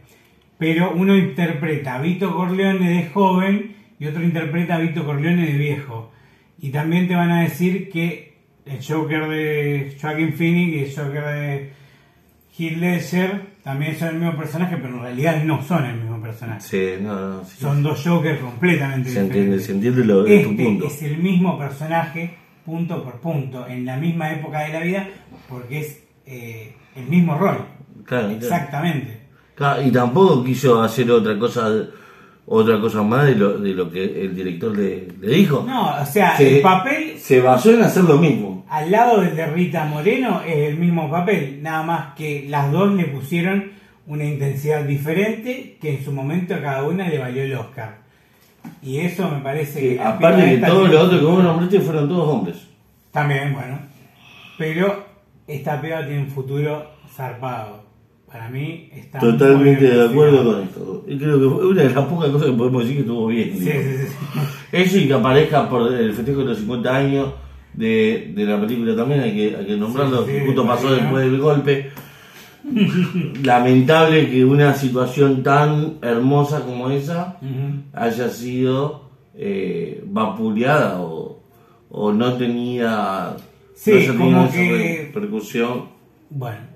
[0.56, 5.58] Pero uno interpreta a Vito Corleone de joven y otro interpreta a Vito Corleone de
[5.58, 6.12] viejo.
[6.60, 8.36] Y también te van a decir que
[8.66, 11.72] el Joker de Joaquin Phoenix y el Joker de
[12.58, 16.60] Heath Ledger también son el mismo personaje, pero en realidad no son el mismo personaje.
[16.60, 17.44] Sí, no, no.
[17.44, 17.56] sí.
[17.60, 19.66] Son dos Jokers completamente se diferentes.
[19.66, 20.86] se entiende lo tu Este punto.
[20.86, 25.08] es el mismo personaje, punto por punto, en la misma época de la vida,
[25.48, 27.58] porque es eh, el mismo rol.
[28.04, 28.30] Claro, claro.
[28.32, 29.20] Exactamente.
[29.54, 31.68] Claro, y tampoco quiso hacer otra cosa
[32.50, 35.64] otra cosa más de lo, de lo que el director le, le dijo.
[35.66, 38.64] No, o sea, Se- el papel Se basó en hacer lo mismo.
[38.70, 42.94] al lado del de Rita Moreno es el mismo papel, nada más que las dos
[42.94, 43.72] le pusieron
[44.06, 47.98] una intensidad diferente que en su momento a cada una le valió el Oscar.
[48.82, 49.94] Y eso me parece que...
[49.96, 52.56] la Aparte de esta todo tiene- lo otro que vos nombraste fueron todos hombres.
[53.12, 53.78] También, bueno.
[54.56, 55.04] Pero
[55.46, 57.84] esta piba tiene un futuro zarpado.
[58.30, 61.04] Para mí está muy Totalmente bien de acuerdo con esto.
[61.08, 63.52] Y creo que fue una de las pocas cosas que podemos decir que estuvo bien.
[63.54, 63.72] Sí, digo.
[63.72, 64.40] sí, sí.
[64.72, 67.32] Eso y que aparezca por el festejo de los 50 años
[67.72, 71.38] de, de la película también, hay que, hay que nombrarlo, que justo pasó después del
[71.40, 71.90] golpe.
[73.42, 77.38] Lamentable que una situación tan hermosa como esa
[77.94, 81.42] haya sido eh, vapuleada o,
[81.90, 83.36] o no tenía,
[83.86, 85.84] no haya tenido como esa que- repercusión.
[86.30, 86.67] Bueno.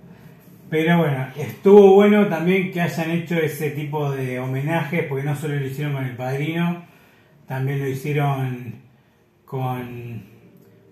[0.72, 5.56] Pero bueno, estuvo bueno también que hayan hecho ese tipo de homenajes, porque no solo
[5.56, 6.86] lo hicieron con el padrino,
[7.46, 8.76] también lo hicieron
[9.44, 10.22] con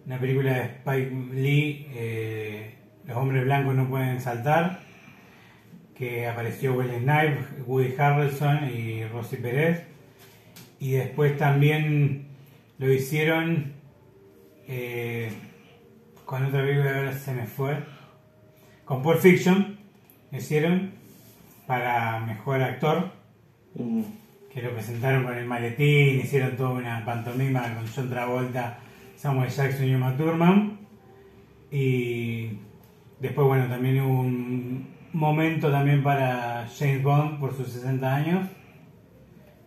[0.04, 2.74] una película de Spike Lee, eh,
[3.06, 4.80] Los hombres blancos no pueden saltar,
[5.94, 9.86] que apareció Will Snipes, Woody Harrelson y Rosy Pérez.
[10.78, 12.26] Y después también
[12.76, 13.72] lo hicieron
[14.68, 15.32] eh,
[16.26, 17.78] con otra película, ahora se me fue.
[18.84, 19.69] Con Pulp Fiction
[20.32, 20.92] hicieron
[21.66, 23.12] para mejor actor,
[23.74, 24.02] Mm.
[24.52, 28.78] que lo presentaron con el maletín, hicieron toda una pantomima con John Travolta,
[29.16, 30.78] Samuel Jackson y Uma Thurman.
[31.70, 32.58] Y
[33.20, 38.48] después, bueno, también hubo un momento también para James Bond por sus 60 años.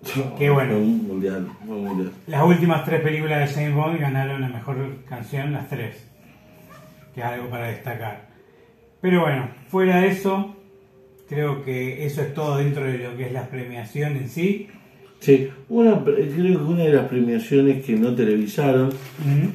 [0.37, 0.77] Qué bueno.
[0.77, 2.11] Un mundial, un mundial.
[2.27, 6.05] Las últimas tres películas de James Bond ganaron la mejor canción, las tres.
[7.15, 8.32] Que es algo para destacar.
[9.03, 10.55] Pero bueno, fuera de eso,
[11.27, 14.67] creo que eso es todo dentro de lo que es la premiación en sí.
[15.19, 18.91] Sí, una, creo que una de las premiaciones que no televisaron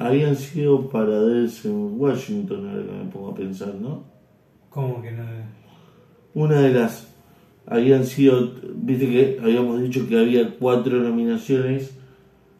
[0.01, 4.05] habían sido para Denzel Washington, ahora que me pongo a pensar, ¿no?
[4.69, 5.25] ¿Cómo que no?
[6.35, 7.09] Una de las
[7.65, 11.99] habían sido, viste que habíamos dicho que había cuatro nominaciones,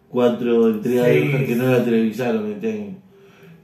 [0.09, 1.45] cuatro entregas Sí.
[1.49, 2.97] Que no la televisaron este año.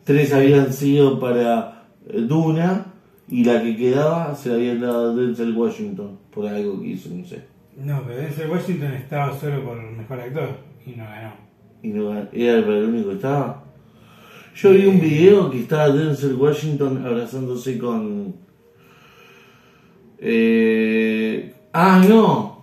[0.05, 2.91] Tres habían sido para eh, Duna
[3.29, 7.09] y la que quedaba se la habían dado a Denzel Washington por algo que hizo,
[7.11, 7.43] no sé.
[7.77, 10.49] No, pero Denzel Washington estaba solo por mejor actor
[10.87, 11.33] y no ganó.
[11.83, 13.65] Y no gan- era el único que estaba.
[14.55, 18.35] Yo vi un video que estaba Denzel Washington abrazándose con.
[20.19, 22.54] Eh, ah, no.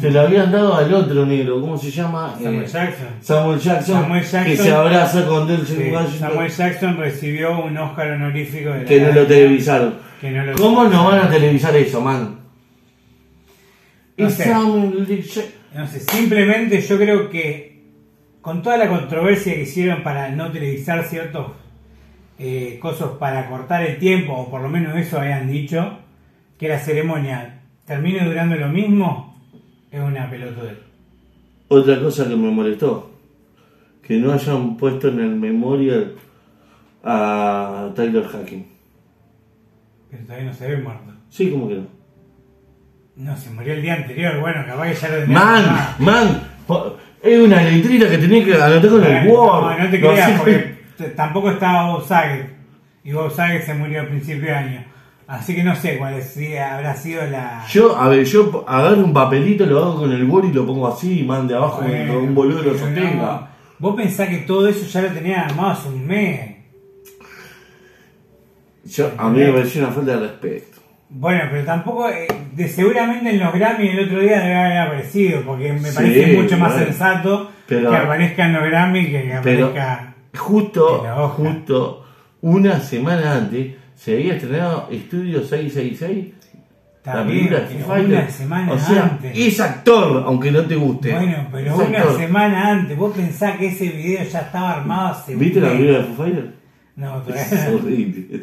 [0.00, 1.60] Se lo habían dado al otro negro.
[1.60, 2.34] ¿Cómo se llama?
[2.42, 3.08] Samuel Eh, Jackson.
[3.20, 4.02] Samuel Jackson.
[4.02, 4.44] Samuel Jackson.
[4.44, 6.18] Que se abraza con Denzel Sí, Washington.
[6.30, 9.94] Samuel Jackson recibió un Oscar honorífico de la que no lo televisaron.
[10.20, 12.38] que no lo ¿Cómo no van a televisar eso, man?
[14.16, 14.52] No sé.
[15.74, 17.82] No sé, simplemente yo creo que
[18.42, 21.52] con toda la controversia que hicieron para no televisar ciertos
[22.38, 25.98] eh, cosas para cortar el tiempo, o por lo menos eso habían dicho,
[26.58, 29.31] que la ceremonia termine durando lo mismo,
[29.92, 30.78] es una pelotudez.
[31.68, 33.10] Otra cosa que me molestó,
[34.02, 36.14] que no hayan puesto en el memorial
[37.04, 38.66] a Tyler Hacking.
[40.10, 41.12] Pero todavía no se ve muerto.
[41.28, 41.86] Sí, como que no.
[43.14, 46.42] No, se murió el día anterior, bueno, capaz que ya lo tenía Man, man,
[47.22, 49.62] es una letrita que tenés que anotar con el Word.
[49.62, 50.76] No, no te creas, porque
[51.14, 52.50] tampoco estaba Bob Saget.
[53.04, 54.84] Y Bob Saget se murió a principio de año.
[55.26, 57.64] Así que no sé cuál es- si habrá sido la.
[57.70, 60.88] Yo, a ver, yo agarro un papelito, lo hago con el Word y lo pongo
[60.88, 63.10] así y man de abajo Bueno, con un boludo lo pero sostenga.
[63.14, 63.48] no.
[63.78, 66.50] Vos pensás que todo eso ya lo tenían armado hace un mes.
[68.84, 70.80] Yo, a mí me pareció una falta de respeto.
[71.08, 72.08] Bueno, pero tampoco.
[72.08, 75.42] eh, de, seguramente en los Grammy el otro día debe haber aparecido.
[75.42, 76.86] Porque me Sí, parece mucho más bueno.
[76.86, 80.14] sensato Pero- que aparezca en los Grammy que que Pero aparezca.
[80.36, 81.34] justo, la hoja.
[81.34, 82.06] justo
[82.40, 86.34] una semana antes se había estrenado Estudio 666.
[87.04, 89.32] la También, película de pero una semana o sea, antes.
[89.38, 91.12] es actor, aunque no te guste.
[91.12, 92.18] Bueno, pero Es una actor.
[92.18, 92.96] semana antes.
[92.96, 95.76] Vos pensás que ese video ya estaba armado hace un ¿Viste la mes?
[95.78, 96.48] película de Foo Fighters?
[96.96, 97.76] No, Es todavía no.
[97.76, 98.40] horrible.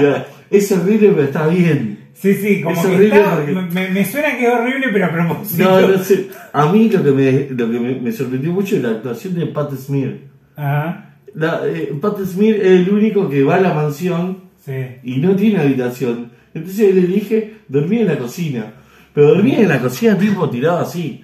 [0.00, 1.98] Ya, es horrible, pero está bien.
[2.14, 5.04] Sí, sí, como Es que horrible está- porque- me, me suena que es horrible, pero
[5.06, 5.64] a propósito.
[5.64, 6.28] No, no sé.
[6.52, 9.46] A mí lo que me, lo que me, me sorprendió mucho es la actuación de
[9.46, 10.14] Pat Smear.
[10.56, 14.72] Ajá, La, eh, Pat Smear es el único que va a la mansión sí.
[15.02, 16.30] y no tiene habitación.
[16.54, 18.72] Entonces él elige dormir en la cocina.
[19.14, 21.22] Pero dormir en la cocina tipo tirado así.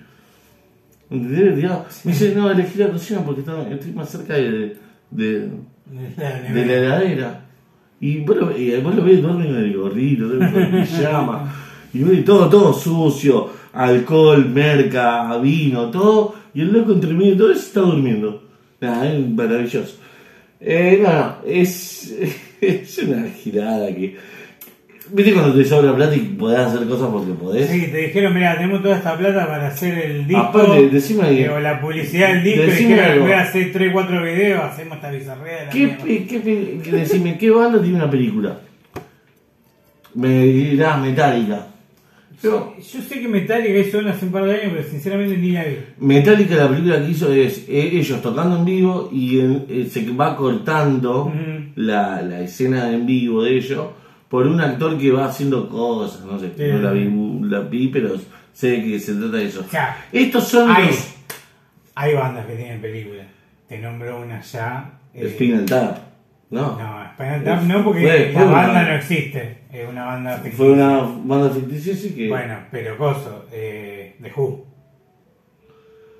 [1.11, 1.55] ¿Entendés?
[1.55, 1.87] Tirado.
[2.05, 4.76] Me dice, no, elegí la cocina porque está- estoy más cerca de,
[5.11, 5.49] de,
[5.91, 7.41] de la heladera.
[8.01, 11.55] Y vos lo, y vos lo ves, duerme en el gorrito, duerme con el pijama.
[11.93, 13.51] Y ves todo, todo sucio.
[13.72, 16.35] Alcohol, merca, vino, todo.
[16.55, 18.43] Y el loco entre medio de todo eso está durmiendo.
[18.80, 19.97] Nada, es maravilloso.
[20.61, 21.05] Eh,
[21.47, 22.14] es,
[22.83, 24.17] es una girada que...
[25.11, 27.69] ¿Viste cuando te sobra plata y podés hacer cosas porque podés?
[27.69, 30.43] Sí, te dijeron, mira, tenemos toda esta plata para hacer el disco.
[30.43, 32.62] Aparte, decime o la publicidad del disco.
[32.62, 35.97] Decime dijeron, voy a hacer 3, 4 videos, hacemos esta bizarrea ¿Qué,
[36.27, 38.59] qué, que decime, ¿qué banda tiene una película?
[40.15, 41.67] Me dirás Metallica.
[42.43, 45.53] Yo, Yo sé que Metallica hizo una hace un par de años, pero sinceramente ni
[45.53, 45.77] la vi.
[45.99, 50.37] Metallica la película que hizo es eh, ellos tocando en vivo y eh, se va
[50.37, 51.33] cortando.
[51.77, 53.89] La, la escena en vivo de ellos
[54.29, 57.09] por un actor que va haciendo cosas, no sé, no la vi,
[57.49, 58.16] la vi, pero
[58.53, 59.64] sé que se trata de eso.
[59.70, 60.05] Ya.
[60.12, 61.14] Estos son Hay, los
[61.95, 63.27] hay bandas que tienen películas.
[63.68, 64.99] Te nombro una ya.
[65.14, 65.99] eh, Spinal Tap,
[66.51, 66.77] ¿no?
[66.79, 69.59] No, Spinal Tap no, porque Fue- la fue banda una- no existe.
[69.72, 70.57] Es una banda ficticia.
[70.57, 72.29] Fue una banda ficticia sí que...
[72.29, 74.66] Bueno, pero coso, eh, The Who.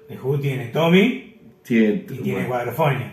[0.09, 3.13] The Who tiene Tommy tiene, y tiene Cuadrofonia.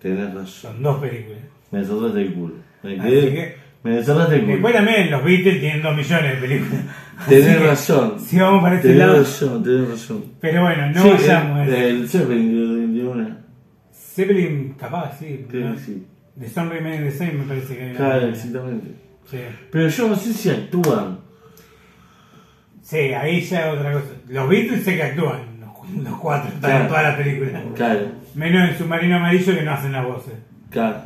[0.00, 0.46] tenés razón.
[0.74, 1.40] Son dos películas.
[1.72, 2.54] Me desataste el culo.
[2.82, 4.52] Me, Así quedé- que- me desataste el culo.
[4.52, 6.84] Después también los Beatles tienen dos millones de películas.
[7.28, 8.20] Tenés que, razón.
[8.20, 9.18] Si vamos para este Tenés lado.
[9.18, 10.24] razón, tenés razón.
[10.40, 13.38] Pero bueno, no Sí, vayamos a el, el Zeppelin de, una.
[13.92, 15.46] Zeppelin, capaz, sí.
[15.48, 15.74] Creo ¿no?
[15.74, 16.06] que sí.
[16.36, 18.88] De Remain the Same me parece que Claro, exactamente.
[19.30, 19.38] Sí.
[19.70, 21.18] Pero yo no sé si actúan.
[22.82, 24.06] Sí, ahí ya es otra cosa.
[24.28, 26.82] Los Beatles sé que actúan, los, los cuatro, están Claro.
[26.84, 27.62] en toda la película.
[27.74, 28.00] Claro,
[28.34, 30.34] Menos en Submarino Amarillo que no hacen las voces.
[30.70, 31.02] claro,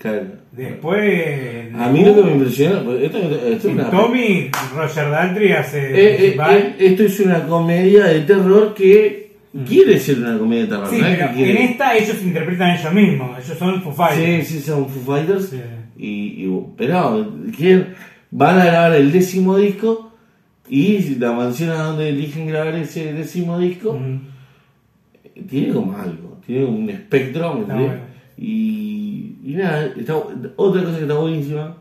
[0.00, 0.22] claro.
[0.52, 1.74] Después.
[1.78, 3.90] A mí lo que me impresiona, pues esto, esto es una.
[3.90, 5.78] Tommy, Roger Daltrey hace.
[5.78, 9.30] Eh, eh, eh, esto es una comedia de terror que
[9.68, 10.88] quiere ser una comedia de terror.
[10.90, 13.38] sí, ¿no es pero que quiere- en esta ellos interpretan ellos mismos.
[13.44, 14.48] Ellos son Foo Sí, Fighters.
[14.48, 15.48] sí, son Foo Fighters.
[15.50, 15.60] Sí.
[15.96, 17.94] Y, y- pero quieren-
[18.32, 20.12] van a grabar el décimo disco
[20.68, 24.20] y la mansión a donde eligen grabar ese décimo disco Ujú.
[25.48, 27.64] tiene como algo, tiene un espectro.
[28.40, 30.16] Y, y nada, está-
[30.56, 31.76] otra cosa que está buenísima,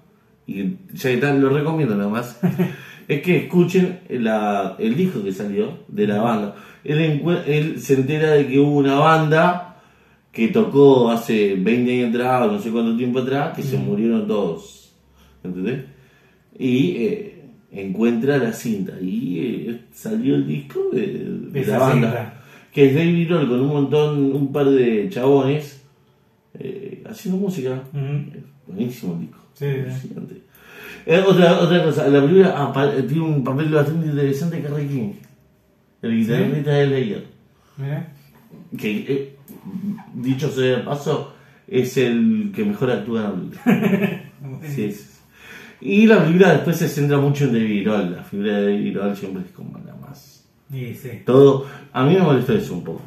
[0.45, 2.37] y que ya que tal, lo recomiendo nada más,
[3.07, 6.55] es que escuchen la- el disco que salió de la banda.
[6.83, 9.77] Él, él se entera de que hubo una banda
[10.33, 14.27] que tocó hace 20 años atrás, o no sé cuánto tiempo atrás, que se murieron
[14.27, 14.93] todos.
[15.43, 15.85] ¿Entendés?
[16.57, 17.41] Y eh,
[17.71, 18.93] encuentra la cinta.
[19.01, 22.07] Y eh, salió el disco de, de De la banda.
[22.07, 22.43] cinta.
[22.73, 25.78] Que es David Roll con un montón, un par de chabones
[26.55, 27.81] eh, haciendo música.
[28.67, 29.37] Buenísimo el disco.
[29.53, 29.65] Sí.
[31.05, 35.11] Eh, otra, otra cosa, la película apa- tiene un papel bastante interesante de Carrie King,
[36.01, 37.25] el guitarrista de Layer,
[37.77, 38.13] Mirá.
[38.77, 39.35] que eh,
[40.13, 41.33] dicho sea de paso,
[41.67, 44.23] es el que mejor actúa en la película.
[44.67, 45.05] Sí, sí, sí.
[45.81, 49.15] Y la película después se centra mucho en David Roll, la figura de David Roll
[49.15, 50.45] siempre es como la más.
[50.71, 50.97] Sí.
[51.25, 53.01] Todo, a mí me molestó eso un poco.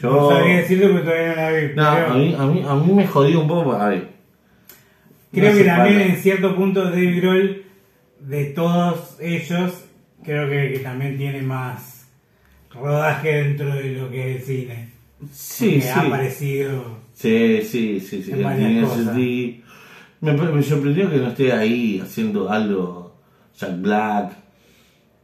[0.00, 1.74] Yo, No sabría decirte porque todavía no la vi.
[1.74, 4.08] no, a mí, a, mí, a mí me jodió un poco, a ver.
[5.32, 7.62] creo no que también en cierto punto David Grohl,
[8.20, 9.84] de todos ellos,
[10.24, 12.08] creo que, que también tiene más
[12.72, 14.88] rodaje dentro de lo que es el cine.
[15.32, 15.88] Sí, que sí.
[15.88, 16.98] ha aparecido.
[17.14, 18.32] Sí, sí, sí, sí.
[18.32, 19.16] En varias cosas.
[19.16, 23.16] Me, me sorprendió que no esté ahí haciendo algo
[23.58, 24.32] Jack Black.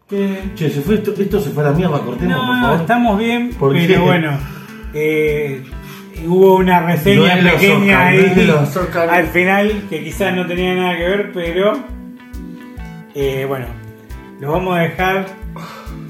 [0.09, 2.81] Que Che, se fue esto, esto se fue a la mierda, cortemos, por no, favor.
[2.81, 3.99] estamos bien, ¿Por pero qué?
[3.99, 4.39] bueno.
[4.95, 5.63] Eh,
[6.27, 10.75] hubo una reseña es los pequeña Oscar, ahí los al final que quizás no tenía
[10.75, 11.73] nada que ver, pero
[13.15, 13.67] eh, bueno,
[14.41, 15.27] lo vamos a dejar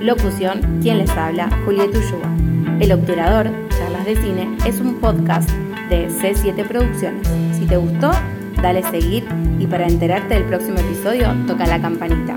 [0.00, 2.28] Locución, quien les habla, Julieta Ullúa.
[2.80, 3.50] El Obturador,
[4.16, 5.50] cine, es un podcast
[5.88, 7.28] de C7 Producciones.
[7.56, 8.10] Si te gustó,
[8.62, 9.24] dale seguir
[9.58, 12.36] y para enterarte del próximo episodio, toca la campanita.